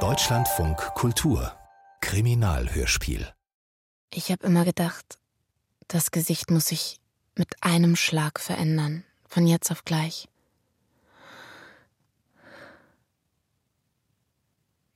Deutschlandfunk 0.00 0.76
Kultur 0.94 1.56
Kriminalhörspiel 2.02 3.32
Ich 4.12 4.30
habe 4.30 4.46
immer 4.46 4.66
gedacht, 4.66 5.18
das 5.88 6.10
Gesicht 6.10 6.50
muss 6.50 6.66
sich 6.66 7.00
mit 7.36 7.62
einem 7.62 7.96
Schlag 7.96 8.38
verändern, 8.38 9.02
von 9.24 9.46
jetzt 9.46 9.70
auf 9.70 9.86
gleich. 9.86 10.28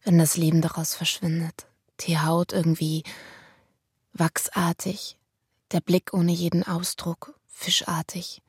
Wenn 0.02 0.18
das 0.18 0.36
Leben 0.36 0.60
daraus 0.60 0.94
verschwindet, 0.94 1.68
die 2.00 2.18
Haut 2.18 2.52
irgendwie 2.52 3.02
wachsartig, 4.12 5.16
der 5.72 5.80
Blick 5.80 6.12
ohne 6.12 6.32
jeden 6.32 6.64
Ausdruck, 6.66 7.40
fischartig. 7.46 8.42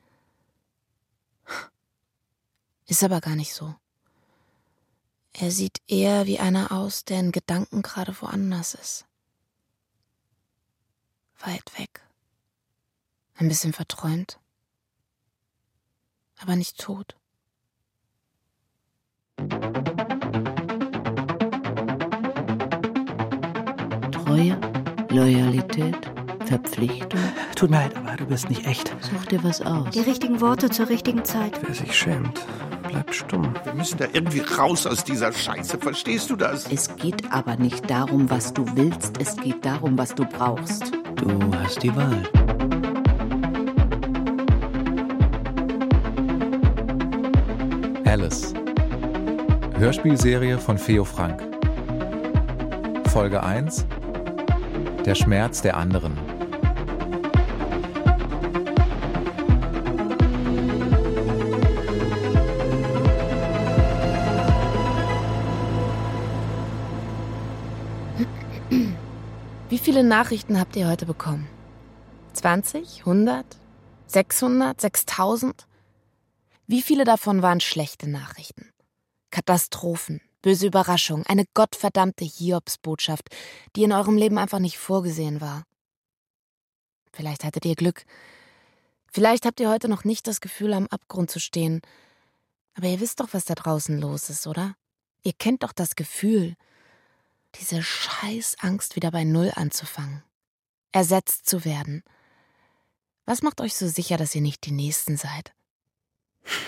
Ist 2.86 3.02
aber 3.05 3.21
gar 3.21 3.38
nicht 3.38 3.54
so. 3.54 3.75
Er 5.34 5.52
sieht 5.52 5.82
eher 5.88 6.25
wie 6.25 6.39
einer 6.39 6.71
aus, 6.71 7.06
der 7.06 7.19
in 7.19 7.32
Gedanken 7.32 7.82
gerade 7.82 8.14
woanders 8.21 8.74
ist. 8.74 9.06
Weit 11.39 11.79
weg. 11.79 12.01
Ein 13.36 13.47
bisschen 13.47 13.73
verträumt. 13.73 14.39
Aber 16.39 16.56
nicht 16.56 16.78
tot. 16.79 17.15
Treue, 24.11 24.59
Loyalität, 25.09 26.11
Verpflichtung. 26.45 27.20
Tut 27.56 27.70
mir 27.70 27.78
leid, 27.78 27.95
aber 27.95 28.15
du 28.18 28.25
bist 28.25 28.50
nicht 28.50 28.65
echt. 28.65 28.95
Such 29.01 29.25
dir 29.25 29.43
was 29.43 29.61
aus. 29.61 29.89
Die 29.92 30.01
richtigen 30.01 30.42
Worte 30.42 30.70
zur 30.70 30.89
richtigen 30.89 31.25
Zeit. 31.25 31.59
Wer 31.64 31.73
sich 31.73 31.98
schämt, 31.98 32.39
bleibt 32.91 33.16
stumm. 33.16 33.53
Wir 33.63 33.73
müssen 33.73 33.97
da 33.97 34.05
irgendwie 34.11 34.41
raus 34.41 34.86
aus 34.86 35.03
dieser 35.03 35.31
Scheiße. 35.31 35.77
Verstehst 35.77 36.30
du 36.30 36.36
das? 36.36 36.67
Es 36.72 36.95
geht 36.95 37.31
aber 37.31 37.55
nicht 37.55 37.89
darum, 37.89 38.30
was 38.30 38.53
du 38.53 38.66
willst, 38.75 39.20
es 39.20 39.36
geht 39.38 39.66
darum, 39.66 39.98
was 39.98 40.14
du 40.14 40.25
brauchst. 40.25 40.92
Du 41.16 41.39
hast 41.58 41.81
die 41.81 41.95
Wahl. 41.95 42.23
Alice. 48.06 48.53
Hörspielserie 49.78 50.58
von 50.59 50.78
Theo 50.78 51.05
Frank. 51.05 51.42
Folge 53.08 53.42
1. 53.42 53.86
Der 55.05 55.16
Schmerz 55.16 55.61
der 55.61 55.78
anderen. 55.78 56.31
Viele 69.92 70.03
Nachrichten 70.06 70.58
habt 70.58 70.78
ihr 70.78 70.88
heute 70.88 71.06
bekommen? 71.06 71.50
20? 72.31 73.00
100? 73.00 73.45
600? 74.08 74.80
6000? 74.80 75.67
Wie 76.66 76.81
viele 76.81 77.03
davon 77.03 77.42
waren 77.42 77.59
schlechte 77.59 78.09
Nachrichten? 78.09 78.72
Katastrophen, 79.31 80.22
böse 80.42 80.67
Überraschungen, 80.67 81.25
eine 81.25 81.44
gottverdammte 81.53 82.23
Hiobsbotschaft, 82.23 83.36
die 83.75 83.83
in 83.83 83.92
eurem 83.92 84.16
Leben 84.16 84.38
einfach 84.38 84.59
nicht 84.59 84.78
vorgesehen 84.78 85.42
war. 85.42 85.66
Vielleicht 87.11 87.44
hattet 87.44 87.66
ihr 87.66 87.76
Glück. 87.76 88.05
Vielleicht 89.11 89.45
habt 89.45 89.59
ihr 89.59 89.70
heute 89.70 89.89
noch 89.89 90.05
nicht 90.05 90.26
das 90.26 90.39
Gefühl, 90.39 90.72
am 90.72 90.88
Abgrund 90.88 91.30
zu 91.30 91.42
stehen. 91.42 91.81
Aber 92.76 92.88
ihr 92.88 93.02
wisst 93.02 93.20
doch, 93.20 93.28
was 93.33 93.44
da 93.44 93.55
draußen 93.55 94.00
los 94.00 94.30
ist, 94.30 94.48
oder? 94.48 94.73
Ihr 95.23 95.33
kennt 95.33 95.64
doch 95.64 95.73
das 95.73 95.98
Gefühl, 95.98 96.55
diese 97.56 97.84
scheiß 97.84 98.58
Angst 98.60 98.96
wieder 98.96 99.12
bei 99.12 99.24
Null 99.24 99.52
anzufangen. 99.56 100.24
Ersetzt 100.92 101.50
zu 101.50 101.66
werden. 101.66 102.04
Was 103.26 103.42
macht 103.42 103.62
euch 103.62 103.76
so 103.76 103.88
sicher, 103.88 104.17
dass 104.17 104.36
ihr 104.36 104.42
nicht 104.42 104.66
die 104.66 104.72
Nächsten 104.72 105.17
seid? 105.17 105.54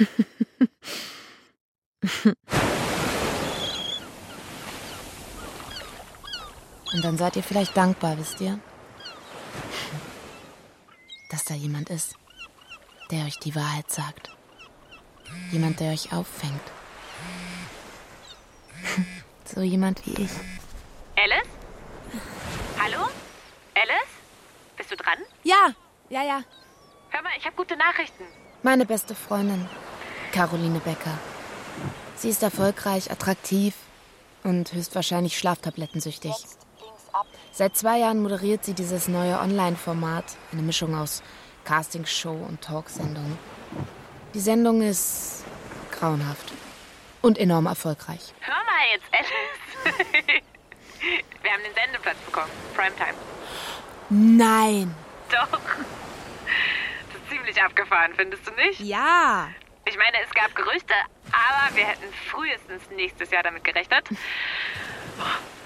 Und 6.94 7.04
dann 7.04 7.18
seid 7.18 7.36
ihr 7.36 7.44
vielleicht 7.44 7.76
dankbar, 7.76 8.18
wisst 8.20 8.40
ihr? 8.40 8.60
Dass 11.30 11.44
da 11.44 11.56
jemand 11.56 11.90
ist, 11.90 12.16
der 13.10 13.26
euch 13.26 13.40
die 13.40 13.56
Wahrheit 13.56 13.90
sagt. 13.90 14.30
Jemand, 15.52 15.80
der 15.80 15.92
euch 15.92 16.14
auffängt. 16.14 16.62
So 19.46 19.62
jemand 19.62 20.04
wie 20.08 20.24
ich. 20.24 20.32
Alice? 21.24 21.48
Hallo? 22.78 23.08
Alice? 23.76 24.12
Bist 24.76 24.92
du 24.92 24.98
dran? 24.98 25.20
Ja, 25.44 25.70
ja, 26.10 26.22
ja. 26.22 26.42
Hör 27.12 27.22
mal, 27.22 27.32
ich 27.38 27.46
habe 27.46 27.56
gute 27.56 27.78
Nachrichten. 27.78 28.26
Meine 28.62 28.86
beste 28.86 29.16
Freundin, 29.16 29.70
Caroline 30.34 30.80
Becker. 30.80 31.18
Sie 32.18 32.28
ist 32.28 32.44
erfolgreich, 32.44 33.10
attraktiv 33.10 33.74
und 34.44 34.74
höchstwahrscheinlich 34.74 35.38
schlaftablettensüchtig. 35.38 36.34
Seit 37.54 37.78
zwei 37.78 38.00
Jahren 38.00 38.22
moderiert 38.22 38.66
sie 38.66 38.74
dieses 38.74 39.08
neue 39.08 39.40
Online-Format, 39.40 40.26
eine 40.52 40.62
Mischung 40.62 40.94
aus 40.94 41.24
Castingshow 41.64 42.36
und 42.50 42.60
Talksendung. 42.60 43.38
Die 44.34 44.42
Sendung 44.42 44.82
ist 44.82 45.46
grauenhaft 45.92 46.52
und 47.22 47.38
enorm 47.38 47.68
erfolgreich. 47.68 48.34
Hör 48.42 48.56
mal 48.56 48.84
jetzt, 48.92 49.06
Alice. 49.14 50.44
Wir 51.44 51.52
haben 51.52 51.64
den 51.64 51.74
Sendeplatz 51.74 52.18
bekommen. 52.20 52.50
Primetime. 52.74 53.14
Nein. 54.10 54.96
Doch. 55.30 55.50
Das 55.52 57.22
ist 57.22 57.30
ziemlich 57.30 57.62
abgefahren, 57.62 58.14
findest 58.16 58.48
du 58.48 58.52
nicht? 58.52 58.80
Ja. 58.80 59.50
Ich 59.86 59.98
meine, 59.98 60.18
es 60.24 60.32
gab 60.34 60.56
Gerüchte, 60.56 60.94
aber 61.32 61.76
wir 61.76 61.86
hätten 61.86 62.12
frühestens 62.32 62.90
nächstes 62.92 63.30
Jahr 63.32 63.44
damit 63.44 63.64
gerechnet. 63.64 64.08
Oh, 65.20 65.24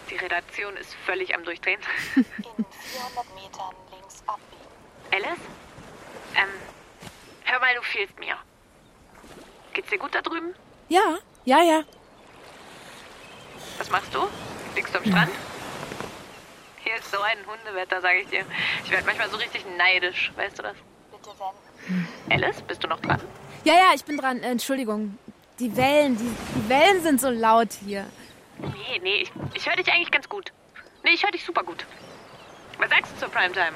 die 0.10 0.16
Redaktion 0.16 0.76
ist 0.78 0.94
völlig 1.06 1.36
am 1.36 1.44
Durchdrehen. 1.46 1.80
In 2.16 2.26
400 2.34 3.36
Metern 3.36 3.76
links 3.92 4.24
abbiegen. 4.26 4.66
Alice? 5.12 5.40
Ähm, 6.36 6.50
hör 7.46 7.60
mal, 7.60 7.76
du 7.76 7.82
fehlst 7.84 8.18
mir. 8.20 8.36
Geht's 9.74 9.90
dir 9.90 10.00
gut 10.00 10.16
da 10.16 10.22
drüben? 10.22 10.56
Ja, 10.90 11.20
ja, 11.46 11.62
ja. 11.62 11.84
Was 13.78 13.90
machst 13.92 14.14
du? 14.14 14.28
Liegst 14.76 14.94
du 14.94 14.98
am 14.98 15.06
Strand? 15.06 15.32
Ist 16.98 17.12
so 17.12 17.20
ein 17.22 17.38
Hundewetter, 17.46 18.02
sage 18.02 18.22
ich 18.22 18.28
dir. 18.30 18.46
Ich 18.84 18.92
werde 18.92 19.06
manchmal 19.06 19.30
so 19.30 19.38
richtig 19.38 19.66
neidisch, 19.78 20.32
weißt 20.36 20.58
du 20.58 20.64
das? 20.64 20.76
Bitte 21.12 21.30
wenden. 21.38 22.08
Alice, 22.30 22.62
bist 22.62 22.84
du 22.84 22.88
noch 22.88 23.00
dran? 23.02 23.22
Ja, 23.64 23.74
ja, 23.74 23.92
ich 23.94 24.04
bin 24.04 24.18
dran. 24.18 24.42
Äh, 24.42 24.52
Entschuldigung. 24.52 25.18
Die 25.60 25.76
Wellen, 25.76 26.18
die, 26.18 26.36
die 26.56 26.70
Wellen 26.70 27.02
sind 27.04 27.22
so 27.22 27.30
laut 27.30 27.70
hier. 27.86 28.06
Nee, 28.60 29.00
nee, 29.02 29.16
ich, 29.22 29.32
ich 29.54 29.68
höre 29.68 29.76
dich 29.76 29.92
eigentlich 29.92 30.12
ganz 30.12 30.28
gut. 30.30 30.52
Nee, 31.04 31.12
ich 31.12 31.24
höre 31.24 31.32
dich 31.32 31.46
super 31.46 31.64
gut. 31.64 31.86
Was 32.80 32.90
sagst 32.90 33.12
du 33.14 33.20
zur 33.20 33.30
Primetime? 33.30 33.74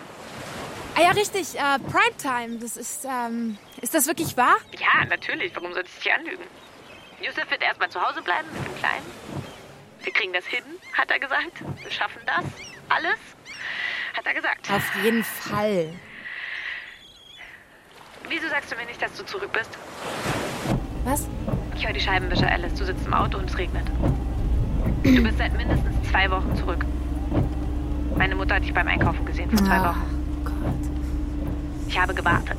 Ah 0.95 1.01
ja, 1.01 1.11
richtig. 1.11 1.55
Äh, 1.55 1.79
Primetime. 1.79 2.59
Das 2.59 2.77
ist, 2.77 3.05
ähm, 3.05 3.57
ist 3.81 3.93
das 3.93 4.07
wirklich 4.07 4.35
wahr? 4.37 4.57
Ja, 4.79 5.05
natürlich. 5.05 5.55
Warum 5.55 5.73
sollte 5.73 5.89
ich 5.89 6.03
dich 6.03 6.13
anlügen? 6.13 6.43
Yusuf 7.21 7.49
wird 7.49 7.61
erstmal 7.61 7.89
zu 7.89 8.01
Hause 8.01 8.21
bleiben 8.21 8.47
mit 8.53 8.65
dem 8.65 8.75
Kleinen. 8.77 9.05
Wir 10.03 10.13
kriegen 10.13 10.33
das 10.33 10.45
hin, 10.45 10.63
hat 10.93 11.11
er 11.11 11.19
gesagt. 11.19 11.63
Wir 11.83 11.91
schaffen 11.91 12.21
das. 12.25 12.45
Alles, 12.95 13.19
hat 14.17 14.25
er 14.25 14.33
gesagt. 14.33 14.69
Auf 14.71 15.03
jeden 15.03 15.23
Fall. 15.23 15.89
Wieso 18.27 18.47
sagst 18.49 18.71
du 18.71 18.75
mir 18.75 18.85
nicht, 18.85 19.01
dass 19.01 19.13
du 19.15 19.25
zurück 19.25 19.51
bist? 19.53 19.69
Was? 21.03 21.27
Ich 21.75 21.85
höre 21.85 21.93
die 21.93 21.99
Scheibenwischer, 21.99 22.47
Alice. 22.49 22.73
Du 22.75 22.85
sitzt 22.85 23.05
im 23.05 23.13
Auto 23.13 23.37
und 23.37 23.49
es 23.49 23.57
regnet. 23.57 23.87
Du 25.03 25.23
bist 25.23 25.37
seit 25.37 25.55
mindestens 25.57 26.09
zwei 26.09 26.29
Wochen 26.29 26.55
zurück. 26.55 26.85
Meine 28.17 28.35
Mutter 28.35 28.55
hat 28.55 28.63
dich 28.63 28.73
beim 28.73 28.87
Einkaufen 28.87 29.25
gesehen 29.25 29.49
vor 29.49 29.65
zwei 29.65 29.77
Ah, 29.77 29.89
Wochen. 29.89 30.43
Gott. 30.45 30.91
Ich 31.87 31.99
habe 31.99 32.13
gewartet. 32.13 32.57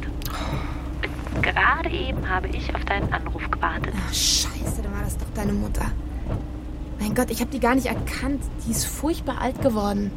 Bis 1.01 1.43
gerade 1.43 1.89
eben 1.91 2.29
habe 2.29 2.49
ich 2.49 2.75
auf 2.75 2.85
deinen 2.85 3.13
Anruf 3.13 3.49
gewartet. 3.51 3.95
Ach, 3.97 4.13
scheiße, 4.13 4.83
dann 4.83 4.93
war 4.93 5.03
das 5.05 5.17
doch 5.17 5.29
deine 5.35 5.53
Mutter. 5.53 5.91
Mein 7.03 7.17
Gott, 7.17 7.33
ich 7.33 7.41
habe 7.41 7.51
die 7.51 7.59
gar 7.59 7.75
nicht 7.75 7.87
erkannt. 7.87 8.45
Die 8.65 8.71
ist 8.71 8.85
furchtbar 8.85 9.41
alt 9.41 9.61
geworden. 9.61 10.13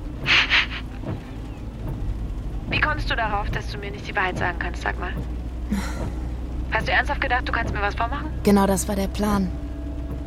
Wie 2.69 2.79
kommst 2.79 3.09
du 3.09 3.15
darauf, 3.15 3.49
dass 3.49 3.71
du 3.71 3.79
mir 3.79 3.89
nicht 3.89 4.07
die 4.07 4.15
Wahrheit 4.15 4.37
sagen 4.37 4.59
kannst? 4.59 4.83
Sag 4.83 4.99
mal. 4.99 5.11
Hast 6.69 6.87
du 6.87 6.91
ernsthaft 6.91 7.21
gedacht, 7.21 7.47
du 7.47 7.51
kannst 7.51 7.73
mir 7.73 7.81
was 7.81 7.95
vormachen? 7.95 8.27
Genau 8.43 8.67
das 8.67 8.87
war 8.87 8.95
der 8.95 9.07
Plan. 9.07 9.49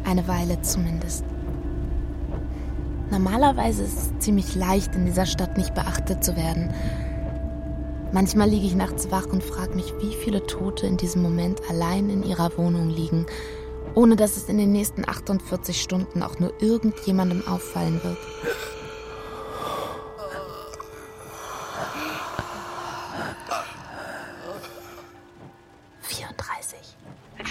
Eine 0.04 0.26
Weile 0.26 0.60
zumindest. 0.62 1.24
Normalerweise 3.12 3.84
ist 3.84 3.96
es 3.96 4.18
ziemlich 4.18 4.56
leicht, 4.56 4.96
in 4.96 5.06
dieser 5.06 5.26
Stadt 5.26 5.56
nicht 5.56 5.74
beachtet 5.74 6.24
zu 6.24 6.34
werden. 6.36 6.74
Manchmal 8.10 8.50
liege 8.50 8.66
ich 8.66 8.74
nachts 8.74 9.12
wach 9.12 9.26
und 9.26 9.44
frage 9.44 9.76
mich, 9.76 9.94
wie 10.00 10.12
viele 10.12 10.44
Tote 10.44 10.88
in 10.88 10.96
diesem 10.96 11.22
Moment 11.22 11.60
allein 11.70 12.10
in 12.10 12.24
ihrer 12.24 12.58
Wohnung 12.58 12.90
liegen, 12.90 13.26
Ohne 13.94 14.16
dass 14.16 14.36
es 14.36 14.48
in 14.48 14.58
den 14.58 14.72
nächsten 14.72 15.08
48 15.08 15.80
Stunden 15.80 16.22
auch 16.22 16.38
nur 16.38 16.52
irgendjemandem 16.62 17.46
auffallen 17.46 18.00
wird. 18.02 18.18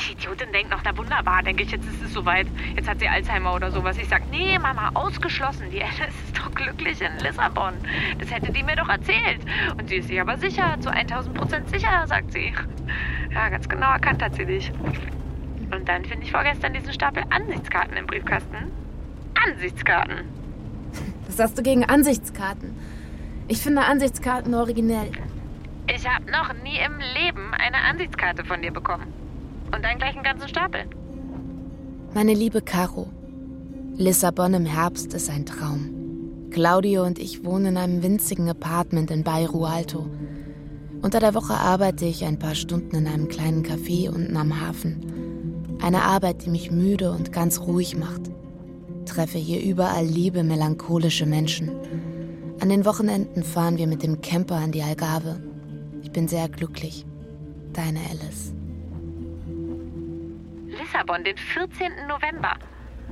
Die 0.08 0.14
Idiotin 0.14 0.52
denkt 0.54 0.72
noch, 0.72 0.82
na 0.86 0.96
wunderbar, 0.96 1.44
denke 1.44 1.64
ich, 1.64 1.72
jetzt 1.72 1.86
ist 1.86 2.02
es 2.02 2.14
soweit. 2.14 2.48
Jetzt 2.76 2.88
hat 2.88 3.00
sie 3.00 3.08
Alzheimer 3.08 3.54
oder 3.54 3.72
sowas. 3.72 3.98
Ich 3.98 4.08
sag, 4.08 4.30
nee, 4.30 4.58
Mama, 4.58 4.92
ausgeschlossen. 4.94 5.70
Die 5.72 5.84
Alice 5.84 6.14
ist 6.26 6.38
doch 6.38 6.50
glücklich 6.54 7.02
in 7.02 7.18
Lissabon. 7.20 7.74
Das 8.20 8.32
hätte 8.32 8.52
die 8.52 8.64
mir 8.64 8.76
doch 8.76 8.88
erzählt. 8.88 9.42
Und 9.78 9.90
sie 9.90 9.98
ist 9.98 10.08
sich 10.08 10.20
aber 10.20 10.38
sicher, 10.38 10.78
zu 10.80 10.90
1000 10.90 11.36
Prozent 11.36 11.70
sicher, 11.70 12.06
sagt 12.08 12.32
sie. 12.32 12.54
Ja, 13.34 13.50
ganz 13.50 13.68
genau 13.68 13.92
erkannt 13.92 14.24
hat 14.24 14.36
sie 14.36 14.46
dich. 14.46 14.72
Dann 15.88 16.04
finde 16.04 16.26
ich 16.26 16.32
vorgestern 16.32 16.74
diesen 16.74 16.92
Stapel 16.92 17.24
Ansichtskarten 17.30 17.96
im 17.96 18.06
Briefkasten. 18.06 18.72
Ansichtskarten. 19.48 20.18
Was 21.28 21.40
hast 21.40 21.58
du 21.58 21.64
gegen 21.64 21.86
Ansichtskarten? 21.86 22.76
Ich 23.48 23.60
finde 23.60 23.84
Ansichtskarten 23.84 24.54
originell. 24.54 25.12
Ich 25.88 26.06
habe 26.06 26.30
noch 26.30 26.52
nie 26.62 26.78
im 26.86 27.00
Leben 27.00 27.54
eine 27.54 27.78
Ansichtskarte 27.90 28.44
von 28.44 28.62
dir 28.62 28.72
bekommen. 28.72 29.14
Und 29.74 29.84
dann 29.86 29.98
gleich 29.98 30.16
einen 30.16 30.24
ganzen 30.24 30.50
Stapel. 30.50 30.82
Meine 32.14 32.34
liebe 32.34 32.62
Caro, 32.62 33.08
Lissabon 33.96 34.56
im 34.56 34.66
Herbst 34.66 35.14
ist 35.14 35.30
ein 35.30 35.46
Traum. 35.46 36.50
Claudio 36.52 37.04
und 37.04 37.18
ich 37.18 37.46
wohnen 37.46 37.68
in 37.68 37.78
einem 37.78 38.04
winzigen 38.04 38.50
Apartment 38.50 39.10
in 39.10 39.24
Bairro 39.24 39.66
Alto. 39.66 40.10
Unter 41.02 41.22
der 41.22 41.34
Woche 41.34 41.54
arbeite 41.54 42.06
ich 42.06 42.26
ein 42.26 42.40
paar 42.40 42.56
Stunden 42.56 42.96
in 42.96 43.08
einem 43.08 43.30
kleinen 43.30 43.64
Café 43.64 44.10
unten 44.10 44.36
am 44.36 44.60
Hafen. 44.60 45.17
Eine 45.82 46.04
Arbeit, 46.04 46.46
die 46.46 46.50
mich 46.50 46.72
müde 46.72 47.12
und 47.12 47.32
ganz 47.32 47.60
ruhig 47.62 47.96
macht. 47.98 48.22
Treffe 49.06 49.38
hier 49.38 49.62
überall 49.62 50.06
liebe, 50.06 50.44
melancholische 50.44 51.26
Menschen. 51.26 51.72
An 52.60 52.70
den 52.70 52.86
Wochenenden 52.86 53.44
fahren 53.44 53.78
wir 53.78 53.88
mit 53.88 54.04
dem 54.04 54.22
Camper 54.22 54.56
an 54.56 54.72
die 54.72 54.82
Algarve. 54.82 55.40
Ich 56.02 56.12
bin 56.12 56.28
sehr 56.28 56.50
glücklich. 56.50 57.06
Deine 57.74 58.00
Alice. 58.10 58.54
Lissabon, 60.66 61.24
den 61.24 61.38
14. 61.38 61.92
November. 62.08 62.54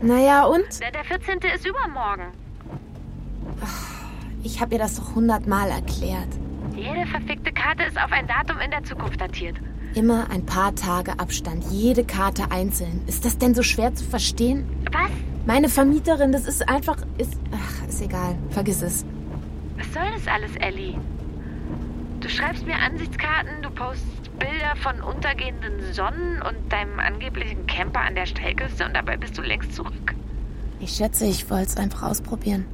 Naja, 0.01 0.45
und? 0.45 0.79
Der, 0.81 0.91
der 0.91 1.03
14. 1.03 1.39
ist 1.55 1.65
übermorgen. 1.65 2.31
Ich 4.43 4.59
habe 4.59 4.73
ihr 4.73 4.79
das 4.79 4.95
doch 4.95 5.15
hundertmal 5.15 5.69
erklärt. 5.69 6.27
Jede 6.75 7.05
verfickte 7.07 7.51
Karte 7.51 7.83
ist 7.83 7.97
auf 7.97 8.11
ein 8.11 8.27
Datum 8.27 8.59
in 8.59 8.71
der 8.71 8.83
Zukunft 8.83 9.21
datiert. 9.21 9.55
Immer 9.95 10.29
ein 10.29 10.45
paar 10.45 10.75
Tage 10.75 11.19
Abstand, 11.19 11.63
jede 11.71 12.03
Karte 12.03 12.51
einzeln. 12.51 13.01
Ist 13.07 13.23
das 13.23 13.37
denn 13.37 13.55
so 13.55 13.63
schwer 13.63 13.95
zu 13.95 14.03
verstehen? 14.03 14.65
Was? 14.91 15.09
Meine 15.45 15.69
Vermieterin, 15.69 16.33
das 16.33 16.45
ist 16.45 16.67
einfach. 16.67 16.97
Ist, 17.17 17.39
ach, 17.51 17.87
ist 17.87 18.01
egal. 18.01 18.35
Vergiss 18.49 18.81
es. 18.81 19.05
Was 19.77 19.93
soll 19.93 20.03
das 20.13 20.27
alles, 20.27 20.53
Ellie? 20.57 20.95
Du 22.19 22.27
schreibst 22.27 22.65
mir 22.65 22.75
Ansichtskarten, 22.75 23.61
du 23.61 23.69
postest 23.69 24.37
Bilder 24.37 24.75
von 24.81 24.99
untergehenden 25.01 25.93
Sonnen 25.93 26.41
und 26.41 26.73
deinem 26.73 26.99
angeblichen 26.99 27.65
Camper 27.65 28.01
an 28.01 28.15
der 28.15 28.25
Steilküste 28.25 28.85
und 28.85 28.93
dabei 28.93 29.15
bist 29.15 29.37
du 29.37 29.43
längst 29.43 29.73
zurück. 29.75 30.15
Ich 30.81 30.91
schätze, 30.91 31.25
ich 31.25 31.49
wollte 31.49 31.67
es 31.67 31.77
einfach 31.77 32.03
ausprobieren. 32.03 32.65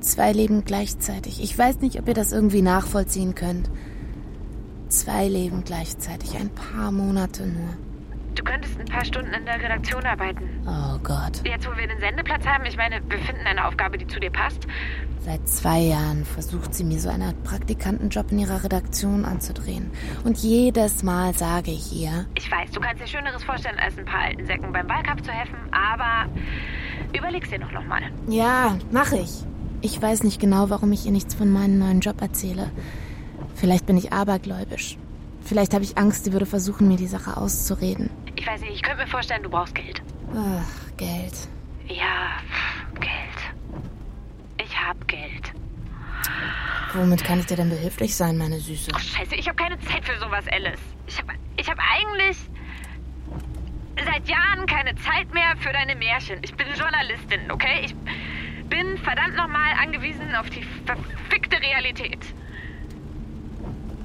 Zwei 0.00 0.32
Leben 0.32 0.64
gleichzeitig. 0.64 1.42
Ich 1.42 1.58
weiß 1.58 1.80
nicht, 1.80 1.98
ob 1.98 2.06
ihr 2.06 2.14
das 2.14 2.30
irgendwie 2.30 2.62
nachvollziehen 2.62 3.34
könnt. 3.34 3.68
Zwei 4.92 5.26
Leben 5.26 5.64
gleichzeitig. 5.64 6.36
Ein 6.38 6.50
paar 6.50 6.92
Monate 6.92 7.46
nur. 7.46 7.70
Du 8.34 8.44
könntest 8.44 8.78
ein 8.78 8.84
paar 8.84 9.06
Stunden 9.06 9.32
in 9.32 9.46
der 9.46 9.54
Redaktion 9.58 10.04
arbeiten. 10.04 10.44
Oh 10.66 10.98
Gott. 11.02 11.40
Jetzt, 11.46 11.66
wo 11.66 11.74
wir 11.74 11.88
den 11.88 11.98
Sendeplatz 11.98 12.44
haben, 12.44 12.66
ich 12.66 12.76
meine, 12.76 13.00
wir 13.08 13.18
finden 13.20 13.40
eine 13.46 13.66
Aufgabe, 13.66 13.96
die 13.96 14.06
zu 14.06 14.20
dir 14.20 14.30
passt. 14.30 14.66
Seit 15.24 15.48
zwei 15.48 15.78
Jahren 15.80 16.26
versucht 16.26 16.74
sie 16.74 16.84
mir 16.84 16.98
so 17.00 17.08
eine 17.08 17.28
Art 17.28 17.42
Praktikantenjob 17.42 18.32
in 18.32 18.40
ihrer 18.40 18.64
Redaktion 18.64 19.24
anzudrehen. 19.24 19.90
Und 20.24 20.36
jedes 20.38 21.02
Mal 21.02 21.32
sage 21.32 21.70
ich 21.70 21.90
ihr, 21.98 22.26
Ich 22.34 22.50
weiß, 22.50 22.72
du 22.72 22.80
kannst 22.80 23.02
dir 23.02 23.06
Schöneres 23.06 23.42
vorstellen, 23.44 23.78
als 23.78 23.96
ein 23.96 24.04
paar 24.04 24.20
alten 24.24 24.44
Säcken 24.44 24.72
beim 24.74 24.88
Wahlkampf 24.90 25.22
zu 25.22 25.32
helfen, 25.32 25.56
aber 25.70 26.30
überleg's 27.16 27.48
dir 27.48 27.60
noch 27.60 27.72
nochmal. 27.72 28.02
ja, 28.28 28.76
mach 28.90 29.12
ich. 29.12 29.44
Ich 29.80 30.00
weiß 30.00 30.22
nicht 30.24 30.38
genau, 30.38 30.68
warum 30.68 30.92
ich 30.92 31.06
ihr 31.06 31.12
nichts 31.12 31.34
von 31.34 31.50
meinem 31.50 31.78
neuen 31.78 32.00
Job 32.00 32.20
erzähle. 32.20 32.70
Vielleicht 33.62 33.86
bin 33.86 33.96
ich 33.96 34.12
abergläubisch. 34.12 34.96
Vielleicht 35.44 35.72
habe 35.72 35.84
ich 35.84 35.96
Angst, 35.96 36.24
sie 36.24 36.32
würde 36.32 36.46
versuchen, 36.46 36.88
mir 36.88 36.96
die 36.96 37.06
Sache 37.06 37.36
auszureden. 37.36 38.10
Ich 38.34 38.44
weiß 38.44 38.60
nicht, 38.60 38.72
ich 38.72 38.82
könnte 38.82 39.04
mir 39.04 39.08
vorstellen, 39.08 39.44
du 39.44 39.50
brauchst 39.50 39.72
Geld. 39.76 40.02
Ach, 40.34 40.96
Geld. 40.96 41.32
Ja, 41.86 42.40
pff, 42.50 43.00
Geld. 43.00 44.66
Ich 44.66 44.76
hab 44.76 45.06
Geld. 45.06 45.52
Womit 46.94 47.22
kann 47.22 47.38
ich 47.38 47.46
dir 47.46 47.56
denn 47.56 47.70
behilflich 47.70 48.16
sein, 48.16 48.36
meine 48.36 48.58
Süße? 48.58 48.90
Ach, 48.96 48.98
scheiße, 48.98 49.36
ich 49.36 49.46
habe 49.46 49.54
keine 49.54 49.78
Zeit 49.78 50.04
für 50.04 50.18
sowas, 50.18 50.44
Alice. 50.50 50.80
Ich 51.06 51.18
habe 51.20 51.34
ich 51.56 51.70
hab 51.70 51.78
eigentlich 51.78 52.38
seit 54.04 54.28
Jahren 54.28 54.66
keine 54.66 54.96
Zeit 54.96 55.32
mehr 55.32 55.54
für 55.60 55.72
deine 55.72 55.94
Märchen. 55.94 56.40
Ich 56.42 56.52
bin 56.56 56.66
Journalistin, 56.76 57.48
okay? 57.52 57.82
Ich 57.84 57.94
bin 58.68 58.98
verdammt 58.98 59.36
nochmal 59.36 59.74
angewiesen 59.80 60.34
auf 60.34 60.50
die 60.50 60.64
verfickte 60.84 61.60
Realität. 61.60 62.18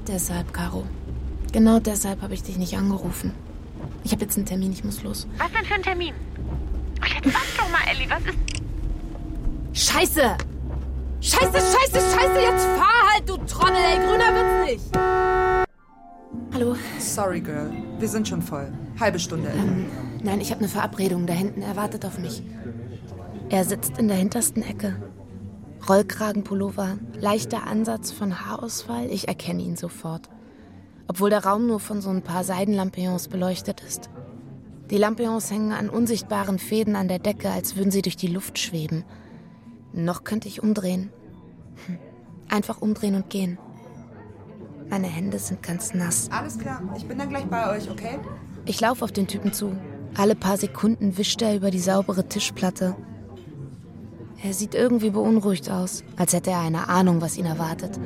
Deshalb, 0.08 0.54
Caro. 0.54 0.86
Genau 1.52 1.80
deshalb 1.80 2.22
habe 2.22 2.34
ich 2.34 2.44
dich 2.44 2.58
nicht 2.58 2.78
angerufen. 2.78 3.34
Ich 4.04 4.12
habe 4.12 4.24
jetzt 4.24 4.38
einen 4.38 4.46
Termin, 4.46 4.72
ich 4.72 4.84
muss 4.84 5.04
los. 5.04 5.28
Was 5.38 5.52
denn 5.52 5.66
für 5.66 5.74
ein 5.76 5.84
Termin? 5.84 6.14
Ach, 7.02 7.14
jetzt 7.14 7.34
sag 7.34 7.44
doch 7.58 7.70
mal, 7.70 7.82
Ellie, 7.90 8.10
was 8.10 8.22
ist... 8.22 9.92
Scheiße! 9.92 10.38
Scheiße, 11.20 11.52
scheiße, 11.52 12.00
scheiße, 12.00 12.40
jetzt 12.40 12.66
fahr 12.66 13.14
halt, 13.14 13.28
du 13.28 13.38
Trottel, 13.38 13.76
ey, 13.76 13.98
grüner 13.98 14.34
wird's 14.34 14.72
nicht! 14.72 14.98
Hallo? 16.54 16.76
Sorry, 17.00 17.42
Girl. 17.42 17.72
Wir 18.00 18.08
sind 18.08 18.28
schon 18.28 18.42
voll. 18.42 18.72
Halbe 19.00 19.20
Stunde. 19.20 19.52
Nein, 20.24 20.42
ich 20.42 20.52
habe 20.52 20.60
eine 20.60 20.70
Verabredung 20.70 21.28
da 21.28 21.34
hinten, 21.34 21.62
er 21.62 21.76
wartet 21.76 22.06
auf 22.06 22.18
mich. 22.18 22.42
Er 23.50 23.66
sitzt 23.66 23.98
in 23.98 24.08
der 24.08 24.18
hintersten 24.18 24.64
Ecke. 24.64 24.96
Rollkragenpullover, 25.90 26.98
leichter 27.18 27.66
Ansatz 27.66 28.12
von 28.12 28.46
Haarausfall, 28.46 29.10
ich 29.10 29.30
erkenne 29.30 29.64
ihn 29.64 29.78
sofort. 29.78 30.30
Obwohl 31.08 31.30
der 31.30 31.46
Raum 31.46 31.66
nur 31.66 31.80
von 31.80 32.02
so 32.02 32.10
ein 32.10 32.24
paar 32.24 32.44
Seidenlampions 32.44 33.30
beleuchtet 33.30 33.82
ist. 33.82 34.10
Die 34.90 34.98
Lampions 34.98 35.50
hängen 35.50 35.72
an 35.72 35.90
unsichtbaren 35.90 36.60
Fäden 36.60 36.98
an 36.98 37.08
der 37.08 37.20
Decke, 37.20 37.50
als 37.50 37.78
würden 37.78 37.92
sie 37.92 38.02
durch 38.02 38.18
die 38.18 38.28
Luft 38.28 38.60
schweben. 38.60 39.06
Noch 39.94 40.26
könnte 40.26 40.50
ich 40.50 40.62
umdrehen. 40.62 41.10
Hm. 41.86 41.98
Einfach 42.50 42.82
umdrehen 42.82 43.16
und 43.16 43.30
gehen. 43.30 43.58
Meine 44.90 45.08
Hände 45.08 45.40
sind 45.40 45.64
ganz 45.64 45.94
nass. 45.94 46.30
Alles 46.32 46.58
klar. 46.58 46.82
Ich 46.98 47.06
bin 47.06 47.18
dann 47.18 47.30
gleich 47.30 47.46
bei 47.46 47.76
euch, 47.76 47.90
okay? 47.90 48.20
Ich 48.66 48.80
laufe 48.82 49.04
auf 49.06 49.12
den 49.12 49.28
Typen 49.28 49.54
zu. 49.54 49.78
Alle 50.16 50.36
paar 50.36 50.58
Sekunden 50.58 51.18
wischt 51.18 51.42
er 51.42 51.56
über 51.56 51.72
die 51.72 51.80
saubere 51.80 52.28
Tischplatte. 52.28 52.96
Er 54.44 54.54
sieht 54.54 54.76
irgendwie 54.76 55.10
beunruhigt 55.10 55.70
aus, 55.70 56.04
als 56.16 56.34
hätte 56.34 56.52
er 56.52 56.60
eine 56.60 56.90
Ahnung, 56.90 57.22
was 57.22 57.38
ihn 57.38 57.46
erwartet. 57.46 58.00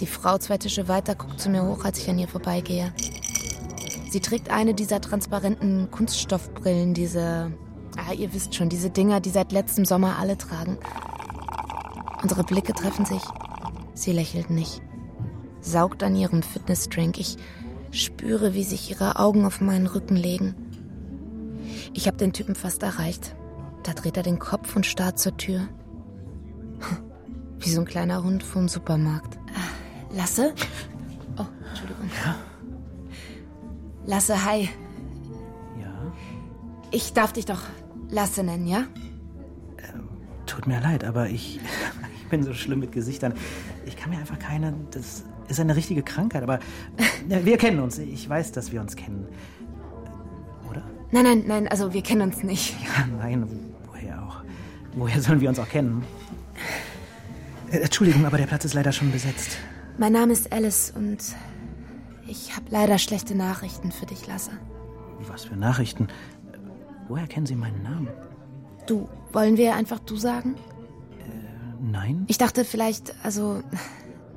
Die 0.00 0.06
Frau 0.06 0.38
zwei 0.38 0.58
Tische 0.58 0.88
weiter 0.88 1.14
guckt 1.14 1.40
zu 1.40 1.48
mir 1.50 1.64
hoch, 1.64 1.84
als 1.84 1.98
ich 1.98 2.08
an 2.08 2.18
ihr 2.18 2.28
vorbeigehe. 2.28 2.92
Sie 4.10 4.20
trägt 4.20 4.50
eine 4.50 4.74
dieser 4.74 5.00
transparenten 5.00 5.90
Kunststoffbrillen, 5.90 6.94
diese. 6.94 7.52
Ah, 7.96 8.12
ihr 8.12 8.32
wisst 8.34 8.54
schon, 8.54 8.68
diese 8.68 8.90
Dinger, 8.90 9.20
die 9.20 9.30
seit 9.30 9.52
letztem 9.52 9.84
Sommer 9.84 10.18
alle 10.18 10.36
tragen. 10.36 10.78
Unsere 12.22 12.44
Blicke 12.44 12.72
treffen 12.72 13.04
sich. 13.04 13.22
Sie 13.94 14.12
lächelt 14.12 14.50
nicht. 14.50 14.82
Saugt 15.60 16.02
an 16.02 16.16
ihrem 16.16 16.42
Fitnessdrink. 16.42 17.18
Ich 17.18 17.36
spüre, 17.90 18.54
wie 18.54 18.64
sich 18.64 18.90
ihre 18.90 19.16
Augen 19.16 19.44
auf 19.44 19.60
meinen 19.60 19.86
Rücken 19.86 20.16
legen. 20.16 20.54
Ich 21.92 22.06
habe 22.06 22.16
den 22.16 22.32
Typen 22.32 22.54
fast 22.54 22.82
erreicht. 22.82 23.34
Da 23.82 23.92
dreht 23.92 24.16
er 24.16 24.22
den 24.22 24.38
Kopf 24.38 24.76
und 24.76 24.86
starrt 24.86 25.18
zur 25.18 25.36
Tür. 25.36 25.68
Wie 27.58 27.70
so 27.70 27.80
ein 27.80 27.86
kleiner 27.86 28.22
Hund 28.22 28.42
vom 28.42 28.68
Supermarkt. 28.68 29.38
Ah, 29.54 30.14
Lasse? 30.14 30.54
Oh, 31.38 31.46
Entschuldigung. 31.68 32.10
Lasse, 34.06 34.44
hi. 34.44 34.68
Ja? 35.80 36.12
Ich 36.90 37.12
darf 37.12 37.32
dich 37.32 37.44
doch 37.44 37.62
Lasse 38.08 38.42
nennen, 38.42 38.66
ja? 38.66 38.84
Tut 40.46 40.66
mir 40.66 40.80
leid, 40.80 41.04
aber 41.04 41.28
ich, 41.28 41.60
ich 42.22 42.28
bin 42.28 42.42
so 42.42 42.54
schlimm 42.54 42.80
mit 42.80 42.92
Gesichtern. 42.92 43.34
Ich 43.86 43.96
kann 43.96 44.10
mir 44.10 44.18
einfach 44.18 44.38
keine. 44.38 44.74
Das 44.90 45.24
ist 45.48 45.60
eine 45.60 45.76
richtige 45.76 46.02
Krankheit, 46.02 46.42
aber 46.42 46.58
ja, 47.28 47.44
wir 47.44 47.56
kennen 47.56 47.78
uns. 47.78 47.98
Ich 47.98 48.28
weiß, 48.28 48.52
dass 48.52 48.72
wir 48.72 48.80
uns 48.80 48.96
kennen. 48.96 49.26
Oder? 50.68 50.82
Nein, 51.12 51.24
nein, 51.24 51.44
nein, 51.46 51.68
also 51.68 51.92
wir 51.92 52.02
kennen 52.02 52.22
uns 52.22 52.42
nicht. 52.42 52.74
Ja, 52.82 53.06
nein, 53.18 53.69
woher 54.00 54.22
auch? 54.22 54.36
Woher 54.94 55.20
sollen 55.20 55.40
wir 55.40 55.48
uns 55.48 55.58
auch 55.58 55.68
kennen? 55.68 56.04
Äh, 57.70 57.78
Entschuldigung, 57.78 58.26
aber 58.26 58.38
der 58.38 58.46
Platz 58.46 58.64
ist 58.64 58.74
leider 58.74 58.92
schon 58.92 59.12
besetzt. 59.12 59.58
Mein 59.98 60.12
Name 60.12 60.32
ist 60.32 60.52
Alice 60.52 60.92
und 60.94 61.18
ich 62.26 62.56
habe 62.56 62.66
leider 62.70 62.98
schlechte 62.98 63.34
Nachrichten 63.34 63.92
für 63.92 64.06
dich, 64.06 64.26
Lasse. 64.26 64.52
Was 65.28 65.44
für 65.44 65.56
Nachrichten? 65.56 66.08
Woher 67.08 67.26
kennen 67.26 67.46
Sie 67.46 67.54
meinen 67.54 67.82
Namen? 67.82 68.08
Du, 68.86 69.08
wollen 69.32 69.56
wir 69.56 69.74
einfach 69.74 69.98
du 69.98 70.16
sagen? 70.16 70.54
Nein? 71.82 72.24
Ich 72.28 72.38
dachte 72.38 72.64
vielleicht, 72.64 73.14
also, 73.24 73.62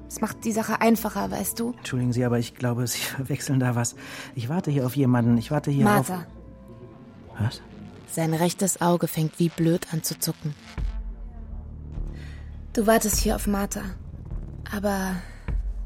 es 0.07 0.21
macht 0.21 0.43
die 0.45 0.51
Sache 0.51 0.81
einfacher, 0.81 1.29
weißt 1.29 1.59
du? 1.59 1.73
Entschuldigen 1.77 2.13
Sie, 2.13 2.23
aber 2.23 2.39
ich 2.39 2.55
glaube, 2.55 2.87
Sie 2.87 2.99
verwechseln 2.99 3.59
da 3.59 3.75
was. 3.75 3.95
Ich 4.35 4.49
warte 4.49 4.71
hier 4.71 4.85
auf 4.85 4.95
jemanden. 4.95 5.37
Ich 5.37 5.51
warte 5.51 5.71
hier 5.71 5.83
Martha. 5.83 6.15
auf... 6.15 7.39
Was? 7.39 7.61
Sein 8.13 8.35
rechtes 8.35 8.79
Auge 8.79 9.07
fängt 9.07 9.39
wie 9.39 9.49
blöd 9.49 9.87
an 9.91 10.03
zu 10.03 10.19
zucken. 10.19 10.53
Du 12.73 12.85
wartest 12.85 13.17
hier 13.17 13.35
auf 13.35 13.47
Martha. 13.47 13.81
Aber 14.71 15.15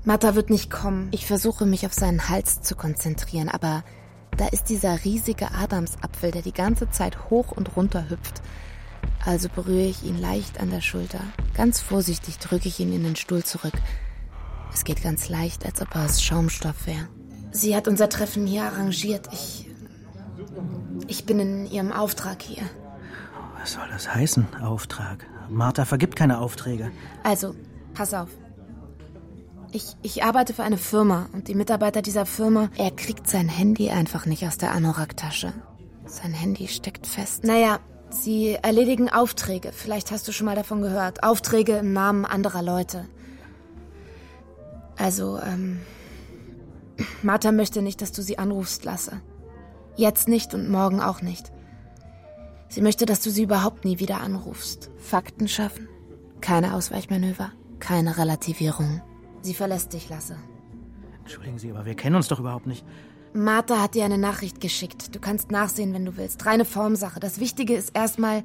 Martha 0.03 0.35
wird 0.35 0.49
nicht 0.49 0.69
kommen. 0.69 1.07
Ich 1.11 1.25
versuche 1.25 1.65
mich 1.65 1.85
auf 1.85 1.93
seinen 1.93 2.27
Hals 2.27 2.61
zu 2.61 2.75
konzentrieren, 2.75 3.47
aber 3.47 3.85
da 4.35 4.47
ist 4.47 4.65
dieser 4.65 5.05
riesige 5.05 5.51
Adamsapfel, 5.51 6.31
der 6.31 6.41
die 6.41 6.51
ganze 6.51 6.89
Zeit 6.89 7.29
hoch 7.29 7.53
und 7.53 7.77
runter 7.77 8.09
hüpft. 8.09 8.41
Also 9.25 9.47
berühre 9.47 9.87
ich 9.87 10.03
ihn 10.03 10.19
leicht 10.19 10.59
an 10.59 10.69
der 10.69 10.81
Schulter. 10.81 11.21
Ganz 11.55 11.79
vorsichtig 11.79 12.39
drücke 12.39 12.67
ich 12.67 12.81
ihn 12.81 12.91
in 12.91 13.03
den 13.03 13.15
Stuhl 13.15 13.45
zurück. 13.45 13.73
Es 14.73 14.83
geht 14.83 15.01
ganz 15.01 15.29
leicht, 15.29 15.65
als 15.65 15.81
ob 15.81 15.95
er 15.95 16.03
aus 16.03 16.21
Schaumstoff 16.21 16.87
wäre. 16.87 17.07
Sie 17.51 17.73
hat 17.73 17.87
unser 17.87 18.09
Treffen 18.09 18.45
hier 18.45 18.63
arrangiert. 18.63 19.29
Ich. 19.31 19.66
Ich 21.07 21.25
bin 21.25 21.39
in 21.39 21.65
ihrem 21.71 21.91
Auftrag 21.91 22.41
hier. 22.41 22.63
Was 23.59 23.73
soll 23.73 23.87
das 23.89 24.13
heißen, 24.13 24.45
Auftrag? 24.61 25.25
Martha 25.49 25.85
vergibt 25.85 26.15
keine 26.15 26.39
Aufträge. 26.39 26.91
Also, 27.23 27.55
pass 27.93 28.13
auf. 28.13 28.29
Ich, 29.71 29.95
ich 30.01 30.23
arbeite 30.23 30.53
für 30.53 30.63
eine 30.63 30.77
Firma 30.77 31.27
und 31.33 31.47
die 31.47 31.55
Mitarbeiter 31.55 32.01
dieser 32.01 32.25
Firma, 32.25 32.69
er 32.77 32.91
kriegt 32.91 33.29
sein 33.29 33.49
Handy 33.49 33.89
einfach 33.89 34.25
nicht 34.25 34.45
aus 34.45 34.57
der 34.57 34.71
Anorak-Tasche. 34.71 35.53
Sein 36.05 36.33
Handy 36.33 36.67
steckt 36.67 37.05
fest. 37.05 37.43
Naja, 37.43 37.79
sie 38.09 38.57
erledigen 38.61 39.09
Aufträge. 39.09 39.71
Vielleicht 39.73 40.11
hast 40.11 40.27
du 40.27 40.31
schon 40.31 40.45
mal 40.45 40.55
davon 40.55 40.81
gehört. 40.81 41.23
Aufträge 41.23 41.77
im 41.77 41.93
Namen 41.93 42.25
anderer 42.25 42.61
Leute. 42.61 43.05
Also, 44.97 45.39
ähm. 45.39 45.81
Martha 47.21 47.51
möchte 47.51 47.81
nicht, 47.81 48.01
dass 48.01 48.11
du 48.11 48.21
sie 48.21 48.39
anrufst, 48.39 48.85
Lasse. 48.85 49.21
Jetzt 49.97 50.27
nicht 50.27 50.53
und 50.53 50.69
morgen 50.69 51.01
auch 51.01 51.21
nicht. 51.21 51.51
Sie 52.69 52.81
möchte, 52.81 53.05
dass 53.05 53.21
du 53.21 53.31
sie 53.31 53.43
überhaupt 53.43 53.83
nie 53.83 53.99
wieder 53.99 54.21
anrufst. 54.21 54.91
Fakten 54.97 55.47
schaffen. 55.47 55.89
Keine 56.39 56.73
Ausweichmanöver. 56.73 57.51
Keine 57.79 58.17
Relativierung. 58.17 59.01
Sie 59.41 59.53
verlässt 59.53 59.93
dich, 59.93 60.09
Lasse. 60.09 60.37
Entschuldigen 61.19 61.57
Sie, 61.57 61.71
aber 61.71 61.85
wir 61.85 61.95
kennen 61.95 62.15
uns 62.15 62.27
doch 62.27 62.39
überhaupt 62.39 62.67
nicht. 62.67 62.85
Martha 63.33 63.81
hat 63.81 63.95
dir 63.95 64.05
eine 64.05 64.17
Nachricht 64.17 64.61
geschickt. 64.61 65.15
Du 65.15 65.19
kannst 65.19 65.51
nachsehen, 65.51 65.93
wenn 65.93 66.05
du 66.05 66.15
willst. 66.15 66.45
Reine 66.45 66.65
Formsache. 66.65 67.19
Das 67.19 67.39
Wichtige 67.39 67.75
ist 67.75 67.95
erstmal, 67.95 68.43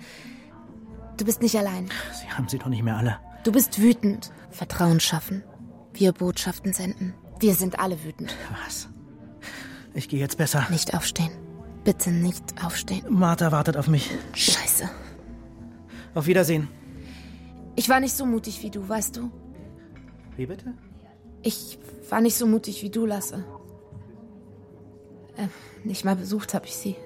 du 1.16 1.24
bist 1.24 1.42
nicht 1.42 1.56
allein. 1.56 1.88
Sie 2.20 2.30
haben 2.30 2.48
sie 2.48 2.58
doch 2.58 2.66
nicht 2.66 2.82
mehr 2.82 2.96
alle. 2.96 3.18
Du 3.44 3.52
bist 3.52 3.80
wütend. 3.80 4.32
Vertrauen 4.50 5.00
schaffen. 5.00 5.44
Wir 5.92 6.12
Botschaften 6.12 6.72
senden. 6.72 7.14
Wir 7.40 7.54
sind 7.54 7.78
alle 7.78 8.02
wütend. 8.04 8.34
Was? 8.64 8.88
Ich 9.94 10.08
gehe 10.08 10.20
jetzt 10.20 10.38
besser. 10.38 10.66
Nicht 10.70 10.94
aufstehen. 10.94 11.32
Bitte 11.84 12.10
nicht 12.10 12.64
aufstehen. 12.64 13.04
Martha 13.08 13.50
wartet 13.50 13.76
auf 13.76 13.88
mich. 13.88 14.10
Scheiße. 14.34 14.88
Auf 16.14 16.26
Wiedersehen. 16.26 16.68
Ich 17.74 17.88
war 17.88 18.00
nicht 18.00 18.16
so 18.16 18.24
mutig 18.26 18.62
wie 18.62 18.70
du, 18.70 18.88
weißt 18.88 19.16
du? 19.16 19.30
Wie 20.36 20.46
bitte? 20.46 20.74
Ich 21.42 21.78
war 22.08 22.20
nicht 22.20 22.36
so 22.36 22.46
mutig 22.46 22.82
wie 22.82 22.90
du, 22.90 23.06
Lasse. 23.06 23.44
Äh, 25.36 25.48
nicht 25.84 26.04
mal 26.04 26.16
besucht 26.16 26.54
habe 26.54 26.66
ich 26.66 26.76
sie. 26.76 26.96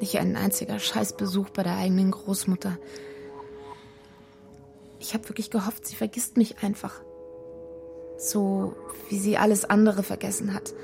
Nicht 0.00 0.18
ein 0.18 0.36
einziger 0.36 0.78
Scheißbesuch 0.78 1.50
bei 1.50 1.62
der 1.62 1.76
eigenen 1.76 2.10
Großmutter. 2.10 2.76
Ich 4.98 5.14
habe 5.14 5.28
wirklich 5.28 5.50
gehofft, 5.50 5.86
sie 5.86 5.96
vergisst 5.96 6.36
mich 6.36 6.62
einfach. 6.62 7.00
So 8.18 8.74
wie 9.08 9.18
sie 9.18 9.38
alles 9.38 9.64
andere 9.64 10.02
vergessen 10.02 10.52
hat. 10.52 10.74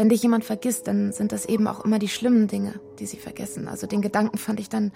Wenn 0.00 0.08
dich 0.08 0.22
jemand 0.22 0.46
vergisst, 0.46 0.86
dann 0.86 1.12
sind 1.12 1.30
das 1.30 1.44
eben 1.44 1.66
auch 1.66 1.84
immer 1.84 1.98
die 1.98 2.08
schlimmen 2.08 2.48
Dinge, 2.48 2.80
die 2.98 3.04
sie 3.04 3.18
vergessen. 3.18 3.68
Also 3.68 3.86
den 3.86 4.00
Gedanken 4.00 4.38
fand 4.38 4.58
ich 4.58 4.70
dann. 4.70 4.92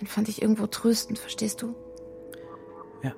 Den 0.00 0.06
fand 0.06 0.28
ich 0.28 0.40
irgendwo 0.40 0.68
tröstend, 0.68 1.18
verstehst 1.18 1.60
du? 1.60 1.74
Ja. 3.02 3.12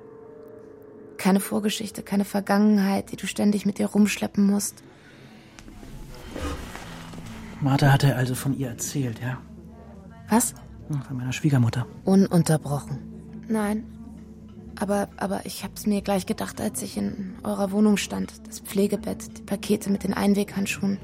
Keine 1.17 1.39
Vorgeschichte, 1.39 2.01
keine 2.01 2.25
Vergangenheit, 2.25 3.11
die 3.11 3.15
du 3.15 3.27
ständig 3.27 3.67
mit 3.67 3.77
dir 3.77 3.85
rumschleppen 3.85 4.43
musst. 4.43 4.81
Martha 7.61 7.93
hatte 7.93 8.15
also 8.15 8.33
von 8.33 8.57
ihr 8.57 8.69
erzählt, 8.69 9.21
ja? 9.21 9.37
Was? 10.29 10.55
Von 11.07 11.17
meiner 11.17 11.31
Schwiegermutter. 11.31 11.85
Ununterbrochen. 12.05 13.43
Nein. 13.47 13.83
Aber, 14.79 15.07
aber 15.17 15.45
ich 15.45 15.63
hab's 15.63 15.87
mir 15.87 16.01
gleich 16.01 16.25
gedacht, 16.25 16.61
als 16.61 16.81
ich 16.81 16.97
in 16.97 17.35
eurer 17.43 17.71
Wohnung 17.71 17.97
stand. 17.97 18.33
Das 18.47 18.59
Pflegebett, 18.59 19.37
die 19.37 19.41
Pakete 19.41 19.89
mit 19.89 20.03
den 20.03 20.13
Einweghandschuhen. 20.13 20.99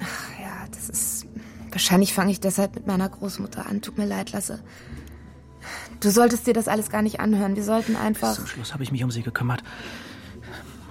Ach 0.00 0.40
ja, 0.40 0.66
das 0.72 0.88
ist. 0.88 1.26
Wahrscheinlich 1.70 2.12
fange 2.12 2.32
ich 2.32 2.40
deshalb 2.40 2.74
mit 2.74 2.86
meiner 2.86 3.08
Großmutter 3.08 3.66
an. 3.66 3.82
Tut 3.82 3.98
mir 3.98 4.06
leid, 4.06 4.32
Lasse. 4.32 4.60
Du 6.00 6.10
solltest 6.10 6.46
dir 6.46 6.54
das 6.54 6.68
alles 6.68 6.90
gar 6.90 7.02
nicht 7.02 7.20
anhören. 7.20 7.54
Wir 7.54 7.64
sollten 7.64 7.96
einfach. 7.96 8.34
Zum 8.34 8.46
Schluss 8.46 8.72
habe 8.72 8.82
ich 8.82 8.90
mich 8.90 9.04
um 9.04 9.10
sie 9.10 9.22
gekümmert. 9.22 9.62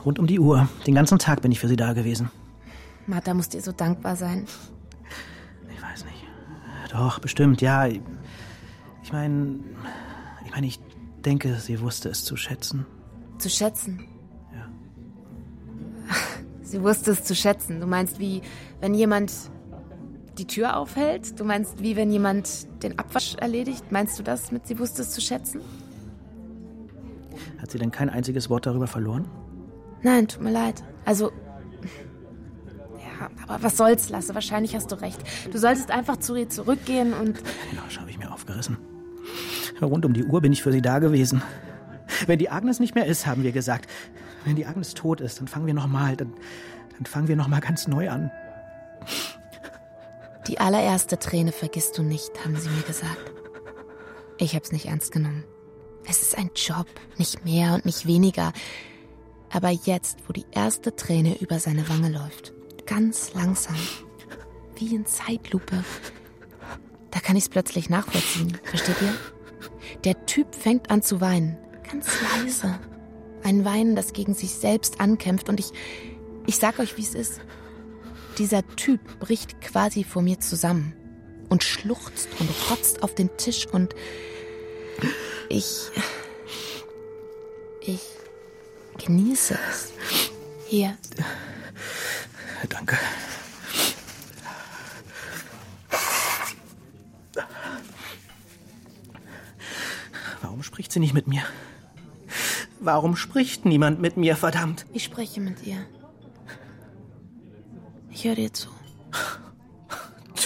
Rund 0.06 0.20
um 0.20 0.28
die 0.28 0.40
Uhr. 0.40 0.70
Den 0.88 0.96
ganzen 0.96 1.20
Tag 1.20 1.42
bin 1.42 1.52
ich 1.52 1.60
für 1.60 1.68
sie 1.68 1.76
da 1.76 1.94
gewesen. 1.94 2.30
Martha 3.08 3.34
muss 3.34 3.50
dir 3.50 3.62
so 3.62 3.72
dankbar 3.72 4.16
sein. 4.16 4.48
Ich 5.74 5.82
weiß 5.82 6.06
nicht. 6.06 6.26
Doch, 6.92 7.20
bestimmt, 7.20 7.62
ja. 7.62 7.88
Ich 7.88 9.12
meine, 9.12 9.60
meine, 10.56 10.68
ich 10.68 10.80
denke, 11.26 11.56
sie 11.56 11.82
wusste 11.82 12.08
es 12.10 12.24
zu 12.24 12.38
schätzen. 12.38 12.86
Zu 13.40 13.50
schätzen? 13.50 14.06
Ja. 14.54 14.70
Sie 16.62 16.82
wusste 16.82 17.12
es 17.12 17.24
zu 17.24 17.36
schätzen. 17.36 17.80
Du 17.80 17.86
meinst, 17.86 18.18
wie 18.20 18.42
wenn 18.80 18.96
jemand 18.96 19.32
die 20.38 20.48
Tür 20.48 20.78
aufhält? 20.78 21.40
Du 21.40 21.44
meinst, 21.44 21.82
wie 21.84 21.96
wenn 21.96 22.10
jemand 22.10 22.68
den 22.82 22.98
Abwasch 22.98 23.36
erledigt? 23.36 23.92
Meinst 23.92 24.18
du 24.18 24.24
das 24.24 24.52
mit, 24.52 24.66
sie 24.66 24.80
wusste 24.80 25.04
es 25.04 25.12
zu 25.12 25.22
schätzen? 25.22 25.62
Hat 27.62 27.70
sie 27.70 27.78
denn 27.78 27.92
kein 27.92 28.10
einziges 28.10 28.50
Wort 28.50 28.66
darüber 28.66 28.88
verloren? 28.88 29.28
Nein, 30.02 30.28
tut 30.28 30.42
mir 30.42 30.52
leid. 30.52 30.84
Also. 31.04 31.32
Ja, 32.98 33.30
aber 33.48 33.62
was 33.62 33.78
soll's, 33.78 34.10
Lasse? 34.10 34.34
Wahrscheinlich 34.34 34.76
hast 34.76 34.92
du 34.92 34.96
recht. 35.02 35.22
Du 35.52 35.58
solltest 35.60 35.92
einfach 35.92 36.18
zu 36.18 36.36
ihr 36.36 36.50
zurückgehen 36.50 37.14
und. 37.14 37.38
Den 37.72 37.80
Arsch 37.80 38.00
habe 38.00 38.10
ich 38.10 38.18
mir 38.18 38.32
aufgerissen. 38.32 38.78
Rund 39.82 40.06
um 40.06 40.14
die 40.14 40.24
Uhr 40.24 40.42
bin 40.42 40.54
ich 40.54 40.64
für 40.64 40.72
sie 40.72 40.82
da 40.82 41.00
gewesen. 41.00 41.42
Wenn 42.28 42.40
die 42.40 42.50
Agnes 42.50 42.80
nicht 42.80 42.96
mehr 42.96 43.06
ist, 43.06 43.26
haben 43.26 43.44
wir 43.44 43.52
gesagt. 43.52 43.90
Wenn 44.46 44.56
die 44.56 44.66
Agnes 44.66 44.94
tot 44.94 45.22
ist, 45.22 45.40
dann 45.40 45.48
fangen 45.48 45.68
wir 45.68 45.74
nochmal. 45.74 46.16
Dann, 46.16 46.34
dann 46.98 47.06
fangen 47.06 47.28
wir 47.28 47.36
nochmal 47.36 47.62
ganz 47.62 47.88
neu 47.88 48.10
an. 48.10 48.32
Die 50.48 50.60
allererste 50.60 51.18
Träne 51.18 51.52
vergisst 51.52 51.98
du 51.98 52.04
nicht, 52.04 52.32
haben 52.44 52.56
sie 52.56 52.70
mir 52.70 52.84
gesagt. 52.84 53.32
Ich 54.38 54.56
hab's 54.56 54.72
nicht 54.72 54.86
ernst 54.86 55.12
genommen. 55.12 55.44
Es 56.08 56.22
ist 56.22 56.38
ein 56.38 56.52
Job, 56.56 56.88
nicht 57.18 57.44
mehr 57.44 57.74
und 57.74 57.86
nicht 57.86 58.06
weniger. 58.06 58.54
Aber 59.52 59.70
jetzt, 59.70 60.20
wo 60.28 60.34
die 60.34 60.46
erste 60.52 60.96
Träne 60.96 61.40
über 61.40 61.60
seine 61.60 61.88
Wange 61.90 62.10
läuft, 62.10 62.54
ganz 62.86 63.34
langsam, 63.34 63.76
wie 64.76 64.94
in 64.94 65.06
Zeitlupe, 65.06 65.84
da 67.10 67.20
kann 67.20 67.36
ich's 67.36 67.50
plötzlich 67.50 67.90
nachvollziehen. 67.90 68.58
Versteht 68.64 69.02
ihr? 69.02 69.14
Der 70.04 70.26
Typ 70.26 70.54
fängt 70.56 70.90
an 70.90 71.02
zu 71.02 71.22
weinen. 71.22 71.58
Ganz 71.90 72.08
leise. 72.22 72.80
Ein 73.44 73.64
Weinen, 73.66 73.96
das 73.96 74.14
gegen 74.14 74.34
sich 74.34 74.56
selbst 74.56 75.00
ankämpft. 75.00 75.50
Und 75.50 75.60
ich, 75.60 75.72
ich 76.48 76.58
sag 76.58 76.80
euch, 76.80 76.98
wie 76.98 77.04
es 77.04 77.14
ist. 77.14 77.42
Dieser 78.38 78.68
Typ 78.76 79.20
bricht 79.20 79.62
quasi 79.62 80.04
vor 80.04 80.22
mir 80.22 80.40
zusammen 80.40 80.94
und 81.50 81.64
schluchzt 81.64 82.28
und 82.40 82.50
rotzt 82.70 83.04
auf 83.04 83.16
den 83.16 83.36
Tisch 83.38 83.68
und 83.68 83.96
ich. 85.50 85.92
Ich 87.82 88.02
genieße 88.98 89.58
es. 89.70 89.94
Hier. 90.68 90.98
Danke. 92.68 92.98
Spricht 100.66 100.92
sie 100.92 101.00
nicht 101.00 101.14
mit 101.14 101.28
mir? 101.28 101.44
Warum 102.80 103.16
spricht 103.16 103.66
niemand 103.66 104.02
mit 104.02 104.18
mir, 104.18 104.36
verdammt? 104.36 104.86
Ich 104.94 105.04
spreche 105.04 105.40
mit 105.40 105.66
ihr. 105.66 105.78
Ich 108.10 108.26
höre 108.26 108.36
dir 108.36 108.52
zu. 108.52 108.70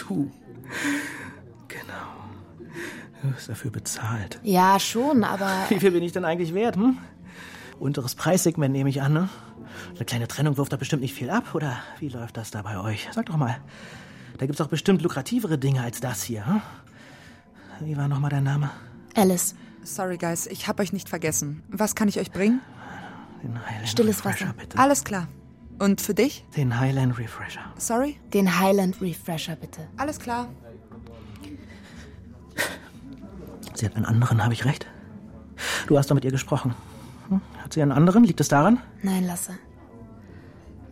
Du. 0.07 0.31
Genau. 1.67 1.93
Du 3.21 3.29
bist 3.29 3.47
dafür 3.47 3.69
bezahlt. 3.69 4.39
Ja, 4.41 4.79
schon, 4.79 5.23
aber. 5.23 5.65
Wie 5.69 5.79
viel 5.79 5.91
bin 5.91 6.01
ich 6.01 6.13
denn 6.13 6.25
eigentlich 6.25 6.55
wert, 6.55 6.77
hm? 6.77 6.97
Unteres 7.79 8.15
Preissegment 8.15 8.73
nehme 8.73 8.89
ich 8.89 9.03
an, 9.03 9.13
ne? 9.13 9.29
Eine 9.95 10.05
kleine 10.05 10.27
Trennung 10.27 10.57
wirft 10.57 10.73
da 10.73 10.77
bestimmt 10.77 11.03
nicht 11.03 11.13
viel 11.13 11.29
ab, 11.29 11.53
oder 11.53 11.77
wie 11.99 12.09
läuft 12.09 12.37
das 12.37 12.49
da 12.49 12.63
bei 12.63 12.79
euch? 12.79 13.07
Sag 13.11 13.27
doch 13.27 13.37
mal. 13.37 13.57
Da 14.39 14.47
gibt's 14.47 14.57
doch 14.57 14.67
bestimmt 14.67 15.03
lukrativere 15.03 15.59
Dinge 15.59 15.83
als 15.83 15.99
das 15.99 16.23
hier. 16.23 16.47
Hm? 16.47 16.61
Wie 17.81 17.95
war 17.97 18.07
nochmal 18.07 18.31
dein 18.31 18.45
Name? 18.45 18.71
Alice. 19.15 19.53
Sorry, 19.83 20.17
Guys, 20.17 20.47
ich 20.47 20.67
hab 20.67 20.79
euch 20.79 20.93
nicht 20.93 21.09
vergessen. 21.09 21.63
Was 21.69 21.95
kann 21.95 22.07
ich 22.07 22.19
euch 22.19 22.31
bringen? 22.31 22.61
Den 23.43 23.65
Highland 23.65 23.87
Stilles 23.89 24.17
Refresher, 24.25 24.47
Wasser. 24.49 24.57
bitte. 24.57 24.77
Alles 24.77 25.03
klar. 25.03 25.27
Und 25.79 26.01
für 26.01 26.13
dich? 26.13 26.45
Den 26.57 26.77
Highland 26.79 27.17
Refresher. 27.17 27.61
Sorry? 27.77 28.19
Den 28.33 28.59
Highland 28.59 29.01
Refresher, 29.01 29.55
bitte. 29.55 29.87
Alles 29.97 30.19
klar. 30.19 30.49
Sie 33.73 33.85
hat 33.85 33.95
einen 33.95 34.05
anderen, 34.05 34.43
habe 34.43 34.53
ich 34.53 34.65
recht? 34.65 34.87
Du 35.87 35.97
hast 35.97 36.11
doch 36.11 36.15
mit 36.15 36.25
ihr 36.25 36.31
gesprochen. 36.31 36.75
Hm? 37.29 37.41
Hat 37.63 37.71
sie 37.73 37.81
einen 37.81 37.93
anderen? 37.93 38.25
Liegt 38.25 38.41
es 38.41 38.49
daran? 38.49 38.81
Nein, 39.01 39.25
Lasse. 39.25 39.53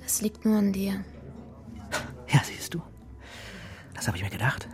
Es 0.06 0.22
liegt 0.22 0.46
nur 0.46 0.58
an 0.58 0.72
dir. 0.72 1.04
Ja, 2.30 2.42
siehst 2.46 2.74
du. 2.74 2.82
Das 3.94 4.08
habe 4.08 4.16
ich 4.18 4.24
mir 4.24 4.30
gedacht. 4.30 4.70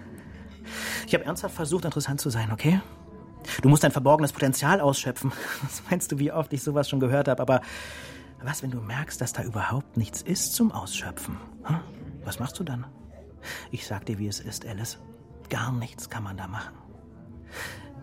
Ich 1.08 1.14
habe 1.16 1.26
ernsthaft 1.26 1.56
versucht, 1.56 1.86
interessant 1.86 2.22
zu 2.22 2.30
sein, 2.30 2.52
okay? 2.52 2.82
Du 3.62 3.70
musst 3.70 3.84
dein 3.84 3.92
verborgenes 3.92 4.32
Potenzial 4.32 4.80
ausschöpfen. 4.80 5.32
Was 5.62 5.84
meinst 5.90 6.12
du, 6.12 6.20
wie 6.20 6.32
oft 6.32 6.52
ich 6.54 6.64
sowas 6.64 6.90
schon 6.90 7.00
gehört 7.00 7.28
habe? 7.28 7.42
Aber 7.42 7.62
was, 8.46 8.62
wenn 8.62 8.72
du 8.72 8.82
merkst, 8.82 9.22
dass 9.22 9.32
da 9.32 9.42
überhaupt 9.44 9.96
nichts 9.96 10.22
ist 10.22 10.54
zum 10.54 10.74
Ausschöpfen? 10.74 11.38
Hm? 11.64 11.80
Was 12.26 12.40
machst 12.40 12.60
du 12.60 12.66
dann? 12.66 12.86
Ich 13.72 13.88
sag 13.88 14.06
dir, 14.06 14.20
wie 14.20 14.28
es 14.28 14.42
ist, 14.42 14.66
Alice. 14.66 14.98
Gar 15.50 15.72
nichts 15.72 16.10
kann 16.10 16.24
man 16.24 16.36
da 16.36 16.48
machen. 16.48 16.74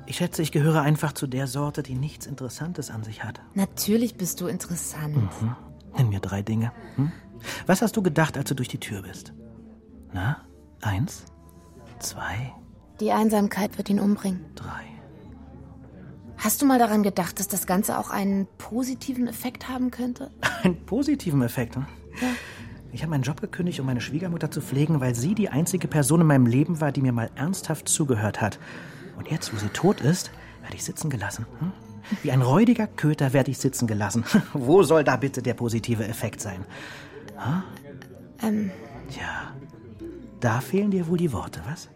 Ich 0.06 0.16
schätze, 0.16 0.42
ich 0.42 0.50
gehöre 0.50 0.80
einfach 0.80 1.12
zu 1.12 1.26
der 1.26 1.46
Sorte, 1.46 1.82
die 1.82 1.94
nichts 1.94 2.26
Interessantes 2.26 2.90
an 2.90 3.04
sich 3.04 3.22
hat. 3.22 3.40
Natürlich 3.54 4.16
bist 4.16 4.40
du 4.40 4.46
interessant. 4.46 5.14
Mhm. 5.14 5.56
Nenn 5.96 6.08
mir 6.08 6.20
drei 6.20 6.42
Dinge. 6.42 6.72
Hm? 6.96 7.12
Was 7.66 7.82
hast 7.82 7.96
du 7.96 8.02
gedacht, 8.02 8.36
als 8.36 8.48
du 8.48 8.54
durch 8.54 8.68
die 8.68 8.80
Tür 8.80 9.02
bist? 9.02 9.32
Na? 10.12 10.38
Eins? 10.80 11.24
Zwei? 11.98 12.52
Die 13.00 13.12
Einsamkeit 13.12 13.76
wird 13.78 13.90
ihn 13.90 14.00
umbringen. 14.00 14.44
Drei. 14.54 14.84
Hast 16.42 16.62
du 16.62 16.66
mal 16.66 16.78
daran 16.78 17.02
gedacht, 17.02 17.38
dass 17.38 17.48
das 17.48 17.66
Ganze 17.66 17.98
auch 17.98 18.08
einen 18.08 18.48
positiven 18.56 19.28
Effekt 19.28 19.68
haben 19.68 19.90
könnte? 19.90 20.30
Einen 20.62 20.86
positiven 20.86 21.42
Effekt, 21.42 21.76
hm? 21.76 21.86
Ja. 22.20 22.28
Ich 22.92 23.02
habe 23.02 23.10
meinen 23.10 23.22
Job 23.22 23.40
gekündigt, 23.40 23.78
um 23.78 23.86
meine 23.86 24.00
Schwiegermutter 24.00 24.50
zu 24.50 24.60
pflegen, 24.62 25.00
weil 25.00 25.14
sie 25.14 25.34
die 25.34 25.50
einzige 25.50 25.86
Person 25.86 26.22
in 26.22 26.26
meinem 26.26 26.46
Leben 26.46 26.80
war, 26.80 26.92
die 26.92 27.02
mir 27.02 27.12
mal 27.12 27.30
ernsthaft 27.34 27.88
zugehört 27.88 28.40
hat. 28.40 28.58
Und 29.18 29.30
jetzt, 29.30 29.52
wo 29.54 29.58
sie 29.58 29.68
tot 29.68 30.00
ist, 30.00 30.30
werde 30.62 30.74
ich 30.74 30.82
sitzen 30.82 31.10
gelassen. 31.10 31.46
Hm? 31.58 31.72
Wie 32.22 32.32
ein 32.32 32.42
räudiger 32.42 32.86
Köter 32.86 33.32
werde 33.34 33.50
ich 33.50 33.58
sitzen 33.58 33.86
gelassen. 33.86 34.24
wo 34.54 34.82
soll 34.82 35.04
da 35.04 35.16
bitte 35.16 35.42
der 35.42 35.54
positive 35.54 36.06
Effekt 36.06 36.40
sein? 36.40 36.64
Hm? 37.36 37.62
Ähm, 38.42 38.70
Tja, 39.10 39.52
da 40.40 40.60
fehlen 40.60 40.90
dir 40.90 41.06
wohl 41.06 41.18
die 41.18 41.32
Worte, 41.32 41.60
was? 41.70 41.88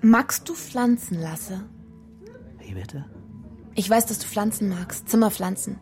magst 0.00 0.48
du 0.48 0.54
Pflanzen, 0.54 1.20
Lasse? 1.20 1.64
Wie 2.60 2.74
bitte? 2.74 3.04
Ich 3.78 3.88
weiß, 3.88 4.06
dass 4.06 4.18
du 4.18 4.26
Pflanzen 4.26 4.68
magst, 4.68 5.08
Zimmerpflanzen. 5.08 5.78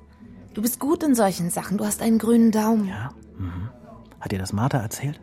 Du 0.53 0.61
bist 0.61 0.81
gut 0.81 1.03
in 1.03 1.15
solchen 1.15 1.49
Sachen, 1.49 1.79
du 1.79 1.87
hast 1.87 2.03
einen 2.03 2.19
grünen 2.19 2.51
Daumen. 2.51 2.87
Ja. 2.87 3.09
Mhm. 3.39 3.71
Hat 4.21 4.33
dir 4.33 4.39
das 4.39 4.53
Martha 4.53 4.77
erzählt? 4.77 5.19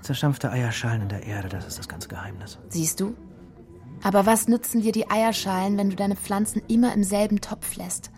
Zerstampfte 0.00 0.50
Eierschalen 0.50 1.02
in 1.02 1.10
der 1.10 1.24
Erde, 1.24 1.50
das 1.50 1.66
ist 1.66 1.78
das 1.78 1.86
ganze 1.86 2.08
Geheimnis. 2.08 2.58
Siehst 2.70 2.98
du? 2.98 3.14
Aber 4.02 4.24
was 4.24 4.48
nützen 4.48 4.80
dir 4.80 4.92
die 4.92 5.10
Eierschalen, 5.10 5.76
wenn 5.76 5.90
du 5.90 5.96
deine 5.96 6.16
Pflanzen 6.16 6.62
immer 6.66 6.94
im 6.94 7.04
selben 7.04 7.42
Topf 7.42 7.76
lässt? 7.76 8.10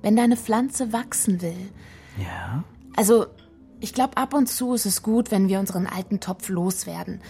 Wenn 0.00 0.16
deine 0.16 0.36
Pflanze 0.36 0.92
wachsen 0.92 1.40
will. 1.40 1.70
Ja? 2.18 2.64
Also, 2.96 3.26
ich 3.78 3.94
glaube, 3.94 4.16
ab 4.16 4.34
und 4.34 4.48
zu 4.48 4.74
ist 4.74 4.86
es 4.86 5.04
gut, 5.04 5.30
wenn 5.30 5.48
wir 5.48 5.60
unseren 5.60 5.86
alten 5.86 6.18
Topf 6.18 6.48
loswerden. 6.48 7.20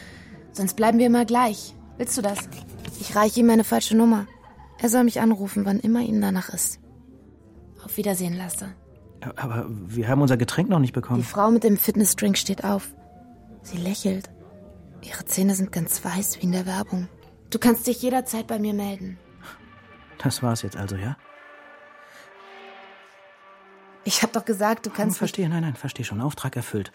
Sonst 0.53 0.77
bleiben 0.77 0.99
wir 0.99 1.09
immer 1.09 1.27
gleich. 1.27 1.75
Willst 1.99 2.17
du 2.17 2.23
das? 2.23 2.39
Ich 3.01 3.15
reiche 3.15 3.41
ihm 3.41 3.47
meine 3.49 3.65
falsche 3.65 3.95
Nummer. 3.95 4.27
Er 4.83 4.89
soll 4.89 5.05
mich 5.05 5.21
anrufen, 5.21 5.65
wann 5.65 5.79
immer 5.79 6.01
ihm 6.01 6.21
danach 6.21 6.49
ist. 6.49 6.81
Auf 7.85 7.97
Wiedersehen, 7.97 8.37
Lasse. 8.37 8.75
Aber 9.37 9.67
wir 9.69 10.09
haben 10.09 10.21
unser 10.21 10.37
Getränk 10.37 10.69
noch 10.69 10.81
nicht 10.81 10.91
Die 10.97 11.01
bekommen. 11.01 11.23
Frau 11.23 11.53
mit 11.53 11.63
dem 11.63 11.77
Fitnessdrink 11.77 12.37
steht 12.37 12.65
auf. 12.65 12.93
Sie 13.63 13.77
lächelt. 13.77 14.29
Ihre 15.01 15.25
Zähne 15.25 15.55
sind 15.55 15.71
ganz 15.71 16.05
weiß 16.05 16.39
wie 16.39 16.47
in 16.47 16.53
der 16.53 16.67
Werbung. 16.67 17.07
Du 17.51 17.61
kannst 17.61 17.87
dich 17.87 18.03
jederzeit 18.03 18.49
bei 18.49 18.59
mir 18.59 18.75
melden. 18.75 19.19
Das 20.19 20.43
war's 20.43 20.63
jetzt 20.63 20.77
also, 20.77 20.97
ja? 20.97 21.17
Ich 24.05 24.25
hab 24.25 24.33
doch 24.33 24.45
gesagt, 24.45 24.87
du 24.87 24.91
kannst. 24.91 25.19
verstehe, 25.19 25.49
nein, 25.49 25.63
nein, 25.63 25.77
verstehe 25.77 26.05
schon. 26.05 26.21
Auftrag 26.21 26.57
erfüllt. 26.57 26.91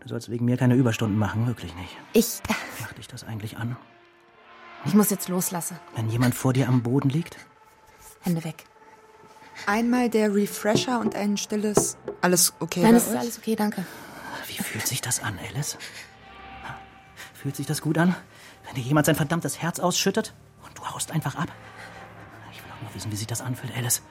Du 0.00 0.08
sollst 0.08 0.30
wegen 0.30 0.44
mir 0.44 0.56
keine 0.56 0.76
Überstunden 0.76 1.18
machen, 1.18 1.48
wirklich 1.48 1.74
nicht. 1.74 1.96
Ich. 2.12 2.40
Macht 2.80 2.96
dich 2.98 3.08
das 3.08 3.24
eigentlich 3.24 3.56
an? 3.56 3.76
Ich 4.86 4.94
muss 4.94 5.10
jetzt 5.10 5.28
loslassen. 5.28 5.78
Wenn 5.94 6.10
jemand 6.10 6.34
vor 6.34 6.52
dir 6.52 6.68
am 6.68 6.82
Boden 6.82 7.08
liegt? 7.08 7.36
Hände 8.20 8.44
weg. 8.44 8.64
Einmal 9.66 10.10
der 10.10 10.34
Refresher 10.34 11.00
und 11.00 11.14
ein 11.14 11.36
stilles. 11.36 11.96
Alles 12.20 12.52
okay? 12.60 12.82
Nein, 12.82 12.92
bei 12.92 12.96
es 12.98 13.06
ist 13.08 13.16
alles 13.16 13.38
okay, 13.38 13.56
danke. 13.56 13.84
Wie 14.46 14.62
fühlt 14.62 14.86
sich 14.86 15.00
das 15.00 15.22
an, 15.22 15.38
Alice? 15.48 15.78
Fühlt 17.34 17.56
sich 17.56 17.66
das 17.66 17.80
gut 17.80 17.98
an? 17.98 18.14
Wenn 18.64 18.74
dir 18.74 18.82
jemand 18.82 19.06
sein 19.06 19.16
verdammtes 19.16 19.60
Herz 19.60 19.78
ausschüttet 19.78 20.34
und 20.64 20.76
du 20.78 20.84
haust 20.86 21.12
einfach 21.12 21.34
ab? 21.36 21.48
Ich 22.52 22.58
will 22.62 22.70
auch 22.72 22.82
nur 22.82 22.94
wissen, 22.94 23.10
wie 23.10 23.16
sich 23.16 23.26
das 23.26 23.40
anfühlt, 23.40 23.74
Alice. 23.76 24.02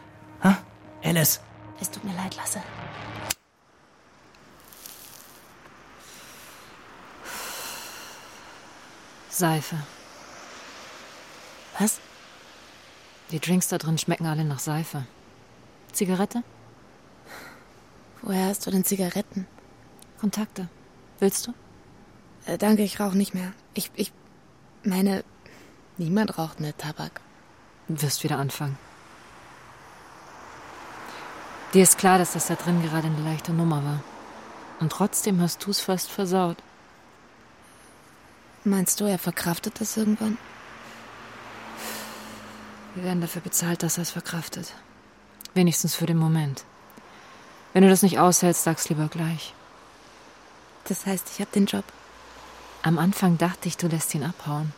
Ha? 0.44 0.58
Alice! 1.04 1.42
Es 1.80 1.90
tut 1.90 2.04
mir 2.04 2.14
leid, 2.14 2.36
Lasse. 2.36 2.62
Seife. 9.30 9.76
Was? 11.80 12.00
Die 13.32 13.40
Drinks 13.40 13.68
da 13.68 13.78
drin 13.78 13.98
schmecken 13.98 14.28
alle 14.28 14.44
nach 14.44 14.60
Seife. 14.60 15.06
Zigarette? 15.92 16.44
Woher 18.22 18.48
hast 18.48 18.66
du 18.66 18.72
denn 18.72 18.86
Zigaretten? 18.86 19.48
Kontakte. 20.20 20.70
Willst 21.20 21.48
du? 21.48 21.54
Äh, 22.46 22.58
danke, 22.58 22.84
ich 22.84 23.00
rauche 23.00 23.18
nicht 23.18 23.34
mehr. 23.34 23.54
Ich, 23.74 23.92
ich 23.96 24.12
meine, 24.84 25.24
niemand 25.98 26.38
raucht 26.38 26.60
mehr 26.60 26.78
Tabak. 26.78 27.22
Du 27.88 28.02
wirst 28.02 28.24
wieder 28.24 28.38
anfangen. 28.38 28.78
Dir 31.74 31.84
ist 31.84 31.98
klar, 31.98 32.18
dass 32.18 32.34
das 32.34 32.48
da 32.48 32.56
drin 32.56 32.84
gerade 32.84 33.08
eine 33.08 33.22
leichte 33.24 33.52
Nummer 33.52 33.84
war. 33.84 34.04
Und 34.80 34.92
trotzdem 34.92 35.42
hast 35.42 35.66
du 35.66 35.72
es 35.72 35.80
fast 35.80 36.12
versaut. 36.12 36.58
Meinst 38.64 39.02
du, 39.02 39.06
er 39.06 39.20
verkraftet 39.20 39.82
das 39.82 39.98
irgendwann? 39.98 40.38
Wir 42.95 43.03
werden 43.03 43.21
dafür 43.21 43.41
bezahlt, 43.41 43.82
dass 43.84 43.97
er 43.97 44.03
es 44.03 44.12
verkraftet. 44.12 44.73
Wenigstens 45.53 45.95
für 45.95 46.06
den 46.06 46.17
Moment. 46.17 46.63
Wenn 47.73 47.84
du 47.84 47.89
das 47.89 48.03
nicht 48.03 48.19
aushältst, 48.19 48.63
sag's 48.63 48.89
lieber 48.89 49.08
gleich. 49.08 49.53
Das 50.86 51.06
heißt, 51.06 51.29
ich 51.34 51.39
habe 51.39 51.51
den 51.51 51.65
Job. 51.65 51.86
Am 52.84 52.99
Anfang 52.99 53.38
dachte 53.38 53.67
ich, 53.67 53.77
du 53.77 53.88
lässt 53.88 54.13
ihn 54.13 54.23
abhauen. 54.23 54.73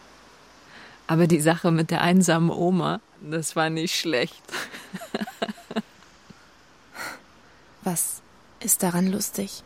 Aber 1.08 1.28
die 1.28 1.42
Sache 1.42 1.72
mit 1.72 1.92
der 1.92 2.02
einsamen 2.02 2.50
Oma, 2.50 3.02
das 3.22 3.56
war 3.56 3.70
nicht 3.70 3.96
schlecht. 3.96 4.42
Was 7.84 8.22
ist 8.60 8.82
daran 8.82 9.08
lustig? 9.08 9.64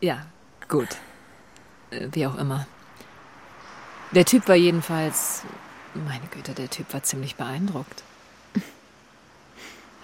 Ja, 0.00 0.26
gut. 0.68 0.88
Äh, 1.90 2.08
Wie 2.12 2.26
auch 2.26 2.36
immer. 2.36 2.66
Der 4.12 4.26
Typ 4.26 4.46
war 4.46 4.56
jedenfalls. 4.56 5.42
Meine 5.94 6.26
Güte, 6.26 6.52
der 6.52 6.68
Typ 6.68 6.92
war 6.92 7.02
ziemlich 7.02 7.36
beeindruckt. 7.36 8.02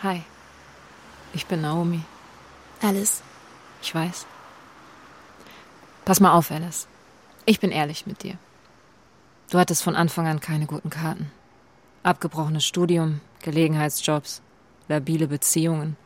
Hi. 0.03 0.23
Ich 1.35 1.47
bin 1.47 1.61
Naomi. 1.61 2.03
Alice, 2.81 3.23
Ich 3.83 3.94
weiß. 3.94 4.27
Pass 6.05 6.21
mal 6.21 6.33
auf, 6.33 6.51
Alice. 6.51 6.87
Ich 7.44 7.61
bin 7.61 7.71
ehrlich 7.71 8.07
mit 8.07 8.23
dir. 8.23 8.38
Du 9.51 9.59
hattest 9.59 9.83
von 9.83 9.94
Anfang 9.94 10.27
an 10.27 10.40
keine 10.40 10.66
guten 10.66 10.90
Karten. 10.90 11.31
Abgebrochenes 12.03 12.64
Studium, 12.64 13.21
Gelegenheitsjobs, 13.42 14.40
labile 14.88 15.27
Beziehungen. 15.27 15.97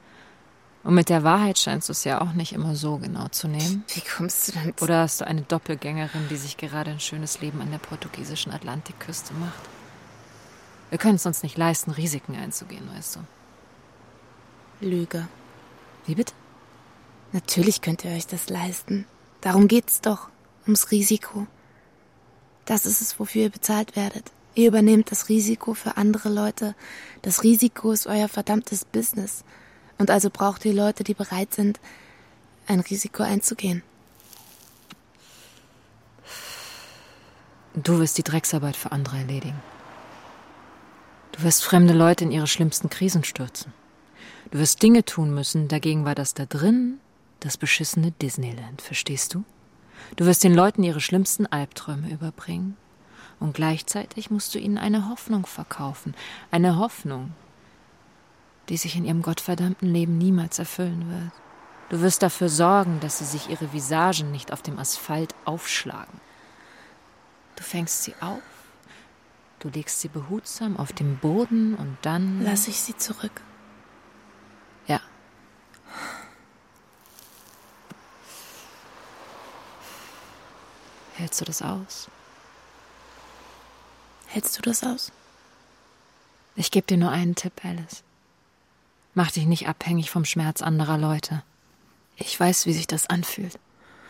Und 0.84 0.94
mit 0.94 1.08
der 1.08 1.22
Wahrheit 1.22 1.58
scheinst 1.58 1.88
du 1.88 1.92
es 1.92 2.04
ja 2.04 2.20
auch 2.20 2.32
nicht 2.32 2.52
immer 2.52 2.74
so 2.74 2.98
genau 2.98 3.28
zu 3.28 3.46
nehmen. 3.46 3.84
wie 3.94 4.00
kommst 4.00 4.48
du 4.48 4.52
denn? 4.52 4.74
Oder 4.80 5.02
hast 5.02 5.20
du 5.20 5.26
eine 5.26 5.42
Doppelgängerin, 5.42 6.28
die 6.28 6.36
sich 6.36 6.56
gerade 6.56 6.90
ein 6.90 7.00
schönes 7.00 7.40
Leben 7.40 7.60
an 7.60 7.70
der 7.70 7.78
portugiesischen 7.78 8.52
Atlantikküste 8.52 9.32
macht? 9.34 9.60
Wir 10.90 10.98
können 10.98 11.14
es 11.14 11.24
uns 11.24 11.42
nicht 11.42 11.56
leisten, 11.56 11.92
Risiken 11.92 12.34
einzugehen, 12.36 12.88
weißt 12.94 13.16
du. 13.16 13.20
Lüge. 14.86 15.28
Wie 16.06 16.16
bitte? 16.16 16.34
Natürlich 17.32 17.80
könnt 17.80 18.04
ihr 18.04 18.10
euch 18.10 18.26
das 18.26 18.50
leisten. 18.50 19.06
Darum 19.40 19.68
geht's 19.68 20.00
doch. 20.00 20.28
Ums 20.64 20.90
Risiko. 20.90 21.46
Das 22.64 22.86
ist 22.86 23.00
es, 23.00 23.18
wofür 23.18 23.42
ihr 23.42 23.50
bezahlt 23.50 23.96
werdet. 23.96 24.30
Ihr 24.54 24.68
übernehmt 24.68 25.10
das 25.10 25.28
Risiko 25.28 25.74
für 25.74 25.96
andere 25.96 26.28
Leute. 26.28 26.74
Das 27.22 27.42
Risiko 27.42 27.92
ist 27.92 28.06
euer 28.06 28.28
verdammtes 28.28 28.84
Business. 28.84 29.44
Und 30.02 30.10
also 30.10 30.30
braucht 30.30 30.64
ihr 30.64 30.74
Leute, 30.74 31.04
die 31.04 31.14
bereit 31.14 31.54
sind, 31.54 31.78
ein 32.66 32.80
Risiko 32.80 33.22
einzugehen. 33.22 33.84
Du 37.74 38.00
wirst 38.00 38.18
die 38.18 38.24
Drecksarbeit 38.24 38.74
für 38.74 38.90
andere 38.90 39.18
erledigen. 39.18 39.62
Du 41.30 41.44
wirst 41.44 41.62
fremde 41.62 41.94
Leute 41.94 42.24
in 42.24 42.32
ihre 42.32 42.48
schlimmsten 42.48 42.90
Krisen 42.90 43.22
stürzen. 43.22 43.72
Du 44.50 44.58
wirst 44.58 44.82
Dinge 44.82 45.04
tun 45.04 45.32
müssen, 45.32 45.68
dagegen 45.68 46.04
war 46.04 46.16
das 46.16 46.34
da 46.34 46.46
drin 46.46 46.98
das 47.38 47.56
beschissene 47.56 48.10
Disneyland, 48.10 48.82
verstehst 48.82 49.34
du? 49.34 49.44
Du 50.16 50.26
wirst 50.26 50.42
den 50.42 50.52
Leuten 50.52 50.82
ihre 50.82 51.00
schlimmsten 51.00 51.46
Albträume 51.46 52.10
überbringen. 52.10 52.76
Und 53.38 53.54
gleichzeitig 53.54 54.32
musst 54.32 54.52
du 54.56 54.58
ihnen 54.58 54.78
eine 54.78 55.08
Hoffnung 55.08 55.46
verkaufen. 55.46 56.16
Eine 56.50 56.76
Hoffnung, 56.76 57.34
die 58.68 58.76
sich 58.76 58.96
in 58.96 59.04
ihrem 59.04 59.22
gottverdammten 59.22 59.92
Leben 59.92 60.18
niemals 60.18 60.58
erfüllen 60.58 61.08
wird. 61.10 61.32
Du 61.88 62.00
wirst 62.00 62.22
dafür 62.22 62.48
sorgen, 62.48 63.00
dass 63.00 63.18
sie 63.18 63.24
sich 63.24 63.50
ihre 63.50 63.72
Visagen 63.72 64.30
nicht 64.30 64.52
auf 64.52 64.62
dem 64.62 64.78
Asphalt 64.78 65.34
aufschlagen. 65.44 66.20
Du 67.56 67.62
fängst 67.62 68.02
sie 68.04 68.14
auf, 68.20 68.42
du 69.58 69.68
legst 69.68 70.00
sie 70.00 70.08
behutsam 70.08 70.76
auf 70.76 70.92
den 70.92 71.18
Boden 71.18 71.74
und 71.74 71.98
dann. 72.02 72.42
Lass 72.42 72.66
ich 72.66 72.80
sie 72.80 72.96
zurück. 72.96 73.42
Ja. 74.86 75.00
Hältst 81.14 81.40
du 81.40 81.44
das 81.44 81.60
aus? 81.60 82.08
Hältst 84.28 84.56
du 84.56 84.62
das 84.62 84.82
aus? 84.82 85.12
Ich 86.56 86.70
gebe 86.70 86.86
dir 86.86 86.96
nur 86.96 87.10
einen 87.10 87.34
Tipp, 87.34 87.64
Alice. 87.64 88.02
Mach 89.14 89.30
dich 89.30 89.46
nicht 89.46 89.68
abhängig 89.68 90.10
vom 90.10 90.24
Schmerz 90.24 90.62
anderer 90.62 90.96
Leute. 90.96 91.42
Ich 92.16 92.38
weiß, 92.38 92.66
wie 92.66 92.72
sich 92.72 92.86
das 92.86 93.08
anfühlt. 93.08 93.58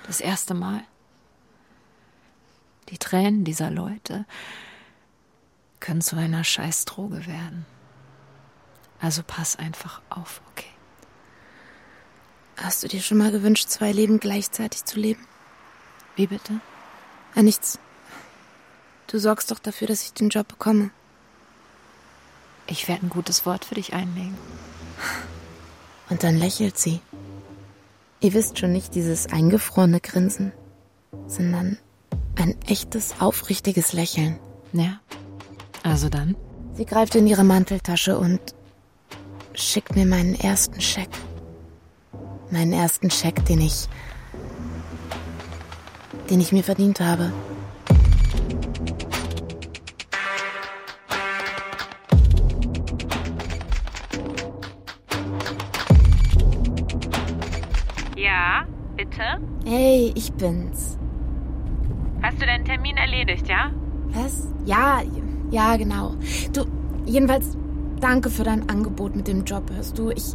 Das 0.07 0.21
erste 0.21 0.55
Mal. 0.55 0.83
Die 2.89 2.99
Tränen 2.99 3.45
dieser 3.45 3.71
Leute 3.71 4.27
können 5.81 6.03
zu 6.03 6.17
einer 6.17 6.45
Scheißdroge 6.45 7.27
werden. 7.27 7.67
Also 9.01 9.23
pass 9.27 9.57
einfach 9.57 10.01
auf, 10.11 10.41
okay? 10.53 10.71
Hast 12.57 12.85
du 12.85 12.89
dir 12.89 13.01
schon 13.01 13.19
mal 13.19 13.33
gewünscht, 13.33 13.69
zwei 13.69 13.91
Leben 13.91 14.21
gleichzeitig 14.21 14.85
zu 14.85 15.01
leben? 15.01 15.27
Wie 16.15 16.29
bitte? 16.29 16.61
Ah, 17.35 17.43
nichts. 17.43 17.81
Du 19.09 19.19
sorgst 19.19 19.51
doch 19.51 19.59
dafür, 19.59 19.89
dass 19.89 20.05
ich 20.05 20.13
den 20.13 20.29
Job 20.29 20.47
bekomme. 20.47 20.91
Ich 22.67 22.87
werde 22.87 23.07
ein 23.07 23.11
gutes 23.11 23.45
Wort 23.47 23.65
für 23.65 23.75
dich 23.75 23.95
einlegen. 23.95 24.37
Und 26.11 26.23
dann 26.23 26.37
lächelt 26.37 26.79
sie. 26.79 27.01
Ihr 28.21 28.35
wisst 28.35 28.59
schon 28.59 28.73
nicht 28.73 28.95
dieses 28.95 29.33
eingefrorene 29.33 30.01
Grinsen, 30.01 30.53
sondern 31.27 31.79
ein 32.37 32.55
echtes, 32.67 33.15
aufrichtiges 33.19 33.93
Lächeln. 33.93 34.39
Ja. 34.73 35.01
Also 35.83 36.09
dann? 36.09 36.37
Sie 36.75 36.87
greift 36.87 37.15
in 37.15 37.27
ihre 37.27 37.45
Manteltasche 37.45 38.19
und 38.19 38.41
schickt 39.55 39.97
mir 39.97 40.07
meinen 40.07 40.35
ersten 40.35 40.81
Scheck. 40.81 41.11
Meinen 42.51 42.73
ersten 42.73 43.11
Scheck, 43.11 43.45
den 43.47 43.61
ich. 43.61 43.89
den 46.31 46.41
ich 46.41 46.53
mir 46.53 46.63
verdient 46.63 47.01
habe. 47.01 47.33
Bitte? 59.13 59.69
Hey, 59.69 60.13
ich 60.15 60.33
bin's. 60.33 60.99
Hast 62.23 62.41
du 62.41 62.47
deinen 62.47 62.65
Termin 62.65 62.97
erledigt, 62.97 63.49
ja? 63.49 63.71
Was? 64.09 64.49
Ja, 64.65 65.03
ja, 65.51 65.77
genau. 65.77 66.15
Du, 66.53 66.65
jedenfalls, 67.05 67.57
danke 68.01 68.31
für 68.31 68.45
dein 68.45 68.69
Angebot 68.69 69.15
mit 69.15 69.29
dem 69.29 69.45
Job, 69.45 69.71
hörst 69.75 69.99
du? 69.99 70.11
Ich. 70.11 70.35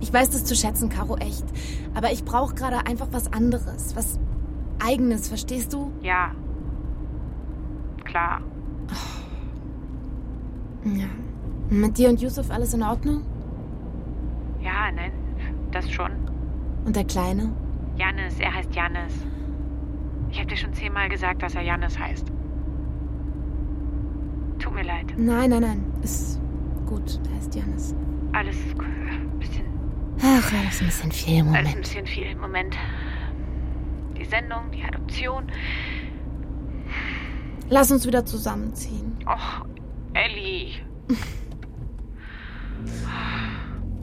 Ich 0.00 0.12
weiß 0.12 0.30
das 0.30 0.44
zu 0.44 0.56
schätzen, 0.56 0.88
Caro, 0.88 1.16
echt. 1.18 1.44
Aber 1.94 2.10
ich 2.10 2.24
brauche 2.24 2.54
gerade 2.54 2.86
einfach 2.86 3.08
was 3.12 3.32
anderes. 3.32 3.94
Was 3.94 4.18
Eigenes, 4.82 5.28
verstehst 5.28 5.72
du? 5.74 5.92
Ja. 6.02 6.32
Klar. 8.04 8.40
Ja. 10.84 11.06
Mit 11.68 11.98
dir 11.98 12.08
und 12.08 12.20
Yusuf 12.20 12.50
alles 12.50 12.72
in 12.72 12.82
Ordnung? 12.82 13.22
Ja, 14.62 14.90
nein, 14.90 15.12
das 15.70 15.88
schon. 15.90 16.10
Und 16.86 16.96
der 16.96 17.04
Kleine? 17.04 17.52
Jannis, 18.00 18.40
er 18.40 18.54
heißt 18.54 18.74
Jannis. 18.74 19.12
Ich 20.30 20.38
habe 20.38 20.48
dir 20.48 20.56
schon 20.56 20.72
zehnmal 20.72 21.10
gesagt, 21.10 21.42
dass 21.42 21.54
er 21.54 21.60
Jannis 21.60 21.98
heißt. 21.98 22.32
Tut 24.58 24.74
mir 24.74 24.84
leid. 24.84 25.12
Nein, 25.18 25.50
nein, 25.50 25.60
nein. 25.60 25.84
Ist 26.02 26.40
gut. 26.86 27.20
Er 27.28 27.36
heißt 27.36 27.54
Janis. 27.54 27.94
Alles 28.32 28.56
ein 28.78 29.38
bisschen. 29.38 29.66
Ach, 30.22 30.52
alles 30.52 30.80
ein 30.80 30.86
bisschen 30.86 31.12
viel 31.12 31.38
im 31.40 31.48
Alles 31.48 31.58
ein 31.58 31.64
Moment. 31.64 31.80
bisschen 31.82 32.06
viel 32.06 32.26
im 32.26 32.40
Moment. 32.40 32.76
Die 34.18 34.24
Sendung, 34.24 34.70
die 34.72 34.82
Adoption. 34.82 35.44
Lass 37.68 37.92
uns 37.92 38.06
wieder 38.06 38.24
zusammenziehen. 38.24 39.14
Och, 39.26 39.66
Ellie. 40.14 40.72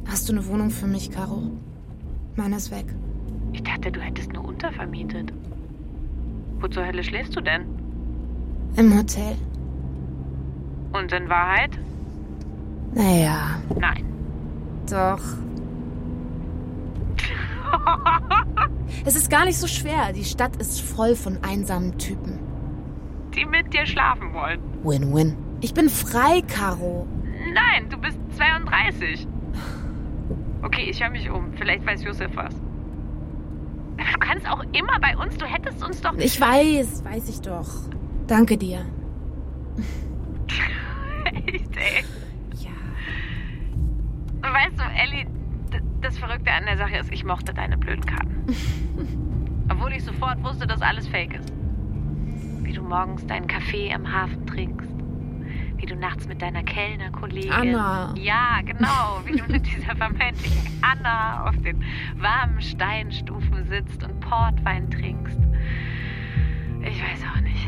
Hast 0.05 0.29
du 0.29 0.33
eine 0.33 0.45
Wohnung 0.45 0.69
für 0.69 0.87
mich, 0.87 1.09
Caro? 1.09 1.41
Meine 2.35 2.57
ist 2.57 2.69
weg. 2.69 2.85
Ich 3.53 3.63
dachte, 3.63 3.91
du 3.91 3.99
hättest 3.99 4.33
nur 4.33 4.45
untervermietet. 4.45 5.33
Wo 6.59 6.67
zur 6.67 6.85
Hölle 6.85 7.03
schläfst 7.03 7.35
du 7.35 7.41
denn? 7.41 7.65
Im 8.75 8.95
Hotel. 8.97 9.35
Und 10.93 11.11
in 11.11 11.29
Wahrheit? 11.29 11.71
Naja, 12.93 13.59
Nein. 13.75 14.05
doch. 14.89 15.21
Es 19.05 19.15
ist 19.15 19.29
gar 19.29 19.45
nicht 19.45 19.57
so 19.57 19.67
schwer. 19.67 20.11
Die 20.13 20.23
Stadt 20.25 20.55
ist 20.57 20.81
voll 20.81 21.15
von 21.15 21.37
einsamen 21.43 21.97
Typen. 21.97 22.39
Die 23.35 23.45
mit 23.45 23.73
dir 23.73 23.85
schlafen 23.85 24.33
wollen. 24.33 24.59
Win-win. 24.83 25.35
Ich 25.61 25.73
bin 25.73 25.89
frei, 25.89 26.41
Caro. 26.41 27.07
Nein, 27.53 27.89
du 27.89 27.97
bist 27.97 28.17
32. 28.35 29.27
Okay, 30.61 30.87
ich 30.89 31.01
höre 31.01 31.09
mich 31.09 31.29
um. 31.29 31.53
Vielleicht 31.55 31.85
weiß 31.85 32.03
Josef 32.03 32.31
was. 32.35 32.53
Du 33.97 34.19
kannst 34.19 34.47
auch 34.47 34.63
immer 34.73 34.99
bei 34.99 35.17
uns. 35.17 35.37
Du 35.37 35.45
hättest 35.45 35.83
uns 35.83 36.01
doch. 36.01 36.13
Ich 36.17 36.39
weiß, 36.39 37.03
weiß 37.03 37.29
ich 37.29 37.41
doch. 37.41 37.67
Danke 38.27 38.57
dir. 38.57 38.85
Echt, 41.25 41.77
ey. 41.77 42.03
Ja. 42.55 42.71
Weißt 44.41 44.79
du, 44.79 44.83
Ellie, 44.83 45.27
das 46.01 46.17
Verrückte 46.17 46.51
an 46.51 46.65
der 46.65 46.77
Sache 46.77 46.97
ist, 46.97 47.11
ich 47.11 47.23
mochte 47.23 47.53
deine 47.53 47.77
blöden 47.77 48.05
Karten. 48.05 48.45
Obwohl 49.69 49.93
ich 49.93 50.03
sofort 50.03 50.41
wusste, 50.43 50.67
dass 50.67 50.81
alles 50.81 51.07
fake 51.07 51.35
ist. 51.35 51.53
Wie 52.61 52.73
du 52.73 52.81
morgens 52.81 53.25
deinen 53.25 53.47
Kaffee 53.47 53.93
am 53.93 54.11
Hafen 54.11 54.45
trinkst. 54.45 54.96
Wie 55.87 55.93
du 55.93 55.99
nachts 56.01 56.27
mit 56.27 56.41
deiner 56.41 56.63
Kellnerkollegin. 56.63 57.49
Anna. 57.49 58.13
Ja, 58.17 58.59
genau. 58.65 59.21
Wie 59.23 59.37
du 59.37 59.49
mit 59.49 59.65
dieser 59.65 59.95
vermeintlichen 59.95 60.67
Anna 60.81 61.47
auf 61.47 61.55
den 61.61 61.81
warmen 62.17 62.61
Steinstufen 62.61 63.63
sitzt 63.69 64.03
und 64.03 64.19
Portwein 64.19 64.91
trinkst. 64.91 65.39
Ich 66.81 67.01
weiß 67.01 67.23
auch 67.33 67.39
nicht. 67.39 67.65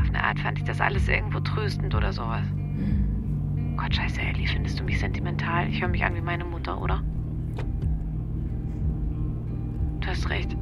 Auf 0.00 0.10
eine 0.10 0.22
Art 0.22 0.38
fand 0.38 0.58
ich 0.58 0.64
das 0.64 0.80
alles 0.80 1.08
irgendwo 1.08 1.40
tröstend 1.40 1.92
oder 1.92 2.12
sowas. 2.12 2.46
Gott, 3.76 3.96
scheiße, 3.96 4.20
Ellie, 4.20 4.46
findest 4.46 4.78
du 4.78 4.84
mich 4.84 5.00
sentimental? 5.00 5.66
Ich 5.70 5.80
höre 5.80 5.88
mich 5.88 6.04
an 6.04 6.14
wie 6.14 6.20
meine 6.20 6.44
Mutter, 6.44 6.80
oder? 6.80 7.02
Du 9.98 10.06
hast 10.06 10.30
recht. 10.30 10.56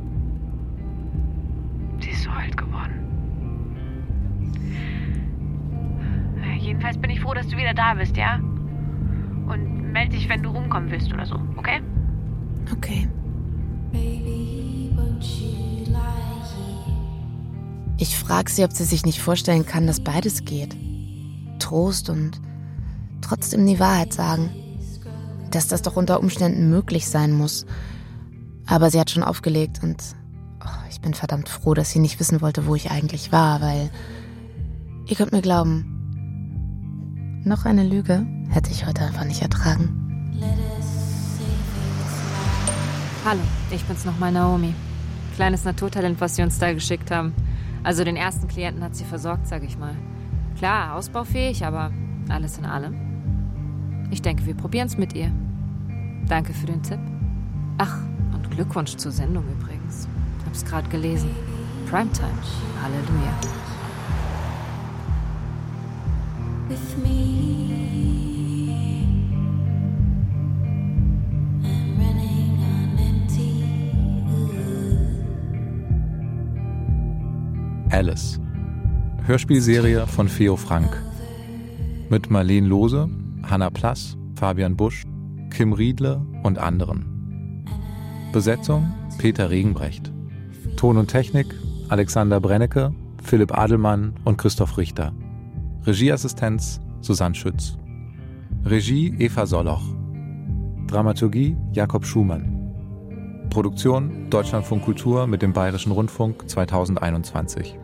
Sie 2.01 2.11
ist 2.11 2.22
so 2.22 2.31
alt 2.31 2.57
geworden. 2.57 3.08
Jedenfalls 6.69 6.99
bin 6.99 7.09
ich 7.09 7.21
froh, 7.21 7.33
dass 7.33 7.49
du 7.49 7.57
wieder 7.57 7.73
da 7.73 7.95
bist, 7.95 8.15
ja? 8.19 8.35
Und 8.37 9.91
melde 9.91 10.15
dich, 10.15 10.29
wenn 10.29 10.43
du 10.43 10.51
rumkommen 10.51 10.91
willst 10.91 11.11
oder 11.11 11.25
so, 11.25 11.37
okay? 11.57 11.81
Okay. 12.71 13.09
Ich 17.97 18.19
frage 18.19 18.51
sie, 18.51 18.65
ob 18.65 18.73
sie 18.73 18.85
sich 18.85 19.07
nicht 19.07 19.19
vorstellen 19.19 19.65
kann, 19.65 19.87
dass 19.87 20.01
beides 20.01 20.45
geht. 20.45 20.77
Trost 21.59 22.11
und 22.11 22.39
trotzdem 23.23 23.65
die 23.65 23.81
Wahrheit 23.81 24.13
sagen. 24.13 24.51
Dass 25.51 25.69
das 25.69 25.81
doch 25.81 25.97
unter 25.97 26.21
Umständen 26.21 26.69
möglich 26.69 27.09
sein 27.09 27.33
muss. 27.33 27.65
Aber 28.67 28.91
sie 28.91 29.01
hat 29.01 29.11
schon 29.11 29.23
aufgelegt 29.23 29.83
und 29.83 30.03
oh, 30.63 30.85
ich 30.91 31.01
bin 31.01 31.15
verdammt 31.15 31.49
froh, 31.49 31.73
dass 31.73 31.93
sie 31.93 31.99
nicht 31.99 32.21
wissen 32.21 32.43
wollte, 32.43 32.67
wo 32.67 32.75
ich 32.75 32.91
eigentlich 32.91 33.33
war, 33.33 33.63
weil 33.63 33.89
ihr 35.07 35.17
könnt 35.17 35.33
mir 35.33 35.41
glauben, 35.41 35.95
noch 37.44 37.64
eine 37.64 37.85
Lüge 37.85 38.27
hätte 38.51 38.70
ich 38.70 38.87
heute 38.87 39.03
einfach 39.03 39.24
nicht 39.24 39.42
ertragen. 39.42 40.31
Hallo, 43.24 43.40
ich 43.70 43.85
bin's 43.85 44.05
nochmal, 44.05 44.33
Naomi. 44.33 44.74
Kleines 45.35 45.64
Naturtalent, 45.64 46.20
was 46.20 46.37
sie 46.37 46.42
uns 46.42 46.59
da 46.59 46.72
geschickt 46.72 47.11
haben. 47.11 47.35
Also 47.83 48.05
den 48.05 48.16
ersten 48.16 48.48
Klienten 48.48 48.83
hat 48.83 48.96
sie 48.96 49.05
versorgt, 49.05 49.46
sag 49.46 49.62
ich 49.62 49.79
mal. 49.79 49.94
Klar, 50.57 50.94
ausbaufähig, 50.94 51.64
aber 51.64 51.92
alles 52.29 52.59
in 52.59 52.64
allem. 52.64 52.96
Ich 54.11 54.22
denke, 54.22 54.46
wir 54.46 54.55
probieren 54.55 54.87
es 54.87 54.96
mit 54.96 55.14
ihr. 55.14 55.31
Danke 56.27 56.53
für 56.53 56.66
den 56.66 56.83
Tipp. 56.83 57.01
Ach, 57.79 57.98
und 58.35 58.51
Glückwunsch 58.51 58.96
zur 58.96 59.12
Sendung 59.12 59.44
übrigens. 59.48 60.09
Hab's 60.46 60.64
gerade 60.64 60.88
gelesen. 60.88 61.31
Primetime. 61.88 62.33
Halleluja. 62.83 63.68
Alice. 77.91 78.39
Hörspielserie 79.25 80.07
von 80.07 80.29
Feo 80.29 80.57
Frank. 80.57 81.03
Mit 82.11 82.31
Marleen 82.31 82.67
Lose, 82.67 83.09
Hanna 83.43 83.71
Plass, 83.71 84.19
Fabian 84.35 84.77
Busch, 84.77 85.05
Kim 85.51 85.73
Riedle 85.73 86.21
und 86.43 86.59
anderen. 86.59 87.65
Besetzung 88.33 88.93
Peter 89.17 89.49
Regenbrecht. 89.49 90.13
Ton 90.77 90.99
und 90.99 91.09
Technik 91.09 91.47
Alexander 91.89 92.41
Brennecke, 92.41 92.95
Philipp 93.23 93.57
Adelmann 93.57 94.13
und 94.25 94.37
Christoph 94.37 94.77
Richter. 94.77 95.15
Regieassistenz 95.88 96.81
Susanne 97.01 97.35
Schütz. 97.35 97.79
Regie 98.62 99.14
Eva 99.18 99.46
Soloch. 99.46 99.81
Dramaturgie 100.87 101.57
Jakob 101.72 102.05
Schumann. 102.05 103.48
Produktion 103.48 104.29
Deutschlandfunk 104.29 104.85
Kultur 104.85 105.27
mit 105.27 105.40
dem 105.40 105.55
Bayerischen 105.55 105.92
Rundfunk 105.92 106.46
2021. 106.46 107.79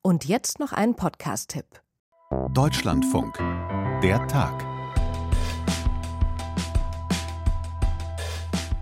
Und 0.00 0.24
jetzt 0.24 0.58
noch 0.58 0.72
ein 0.72 0.96
Podcast-Tipp. 0.96 1.82
Deutschlandfunk. 2.52 3.38
Der 4.02 4.24
Tag. 4.28 4.64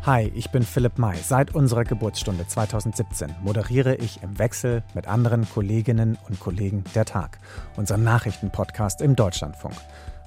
Hi, 0.04 0.30
ich 0.34 0.50
bin 0.50 0.62
Philipp 0.62 0.98
May. 0.98 1.16
Seit 1.16 1.54
unserer 1.54 1.84
Geburtsstunde 1.84 2.46
2017 2.46 3.36
moderiere 3.42 3.94
ich 3.94 4.22
im 4.22 4.38
Wechsel 4.38 4.82
mit 4.94 5.06
anderen 5.06 5.48
Kolleginnen 5.48 6.18
und 6.28 6.40
Kollegen 6.40 6.84
der 6.94 7.06
Tag, 7.06 7.38
unseren 7.76 8.04
Nachrichtenpodcast 8.04 9.00
im 9.00 9.16
Deutschlandfunk. 9.16 9.76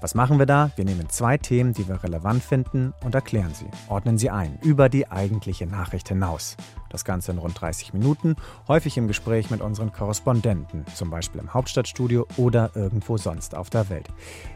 Was 0.02 0.16
machen 0.16 0.40
wir 0.40 0.48
da? 0.48 0.72
Wir 0.76 0.86
nehmen 0.86 1.10
zwei 1.10 1.38
Themen, 1.38 1.74
die 1.74 1.88
wir 1.88 2.04
relevant 2.04 2.44
finden, 2.44 2.94
und 3.04 3.14
erklären 3.14 3.54
sie, 3.54 3.68
ordnen 3.88 4.18
sie 4.18 4.32
ein, 4.32 4.58
über 4.64 4.90
die 4.90 5.12
eigentliche 5.12 5.68
Nachricht 5.68 6.10
hinaus. 6.10 6.58
Das 6.92 7.06
Ganze 7.06 7.32
in 7.32 7.38
rund 7.38 7.60
30 7.60 7.94
Minuten, 7.94 8.36
häufig 8.68 8.98
im 8.98 9.08
Gespräch 9.08 9.50
mit 9.50 9.62
unseren 9.62 9.92
Korrespondenten, 9.92 10.86
zum 10.94 11.10
Beispiel 11.10 11.40
im 11.40 11.54
Hauptstadtstudio 11.54 12.28
oder 12.38 12.72
irgendwo 12.76 13.18
sonst 13.18 13.56
auf 13.56 13.70
der 13.70 13.90
Welt. 13.90 14.10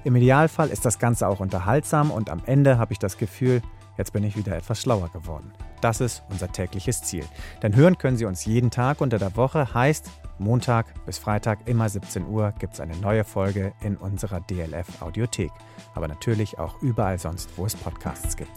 Im 0.04 0.16
Idealfall 0.16 0.70
ist 0.70 0.86
das 0.86 1.00
Ganze 1.00 1.28
auch 1.28 1.40
unterhaltsam 1.40 2.12
und 2.12 2.30
am 2.30 2.42
Ende 2.46 2.78
habe 2.78 2.94
ich 2.94 3.00
das 3.00 3.18
Gefühl, 3.18 3.62
Jetzt 3.98 4.12
bin 4.12 4.24
ich 4.24 4.36
wieder 4.36 4.56
etwas 4.56 4.82
schlauer 4.82 5.10
geworden. 5.10 5.54
Das 5.82 6.02
ist 6.02 6.24
unser 6.30 6.52
tägliches 6.52 7.04
Ziel. 7.04 7.24
Denn 7.64 7.76
hören 7.76 7.98
können 7.98 8.18
Sie 8.18 8.26
uns 8.26 8.46
jeden 8.46 8.72
Tag 8.72 9.02
unter 9.02 9.18
der 9.18 9.36
Woche, 9.38 9.74
heißt 9.74 10.10
Montag 10.38 10.88
bis 11.06 11.18
Freitag 11.18 11.60
immer 11.66 11.88
17 11.88 12.28
Uhr 12.28 12.54
gibt 12.60 12.74
es 12.74 12.82
eine 12.82 12.98
neue 12.98 13.24
Folge 13.24 13.74
in 13.82 13.96
unserer 13.96 14.42
DLF 14.42 15.02
Audiothek. 15.02 15.52
Aber 15.94 16.10
natürlich 16.10 16.60
auch 16.60 16.82
überall 16.82 17.18
sonst, 17.20 17.58
wo 17.58 17.66
es 17.66 17.76
Podcasts 17.76 18.36
gibt. 18.36 18.52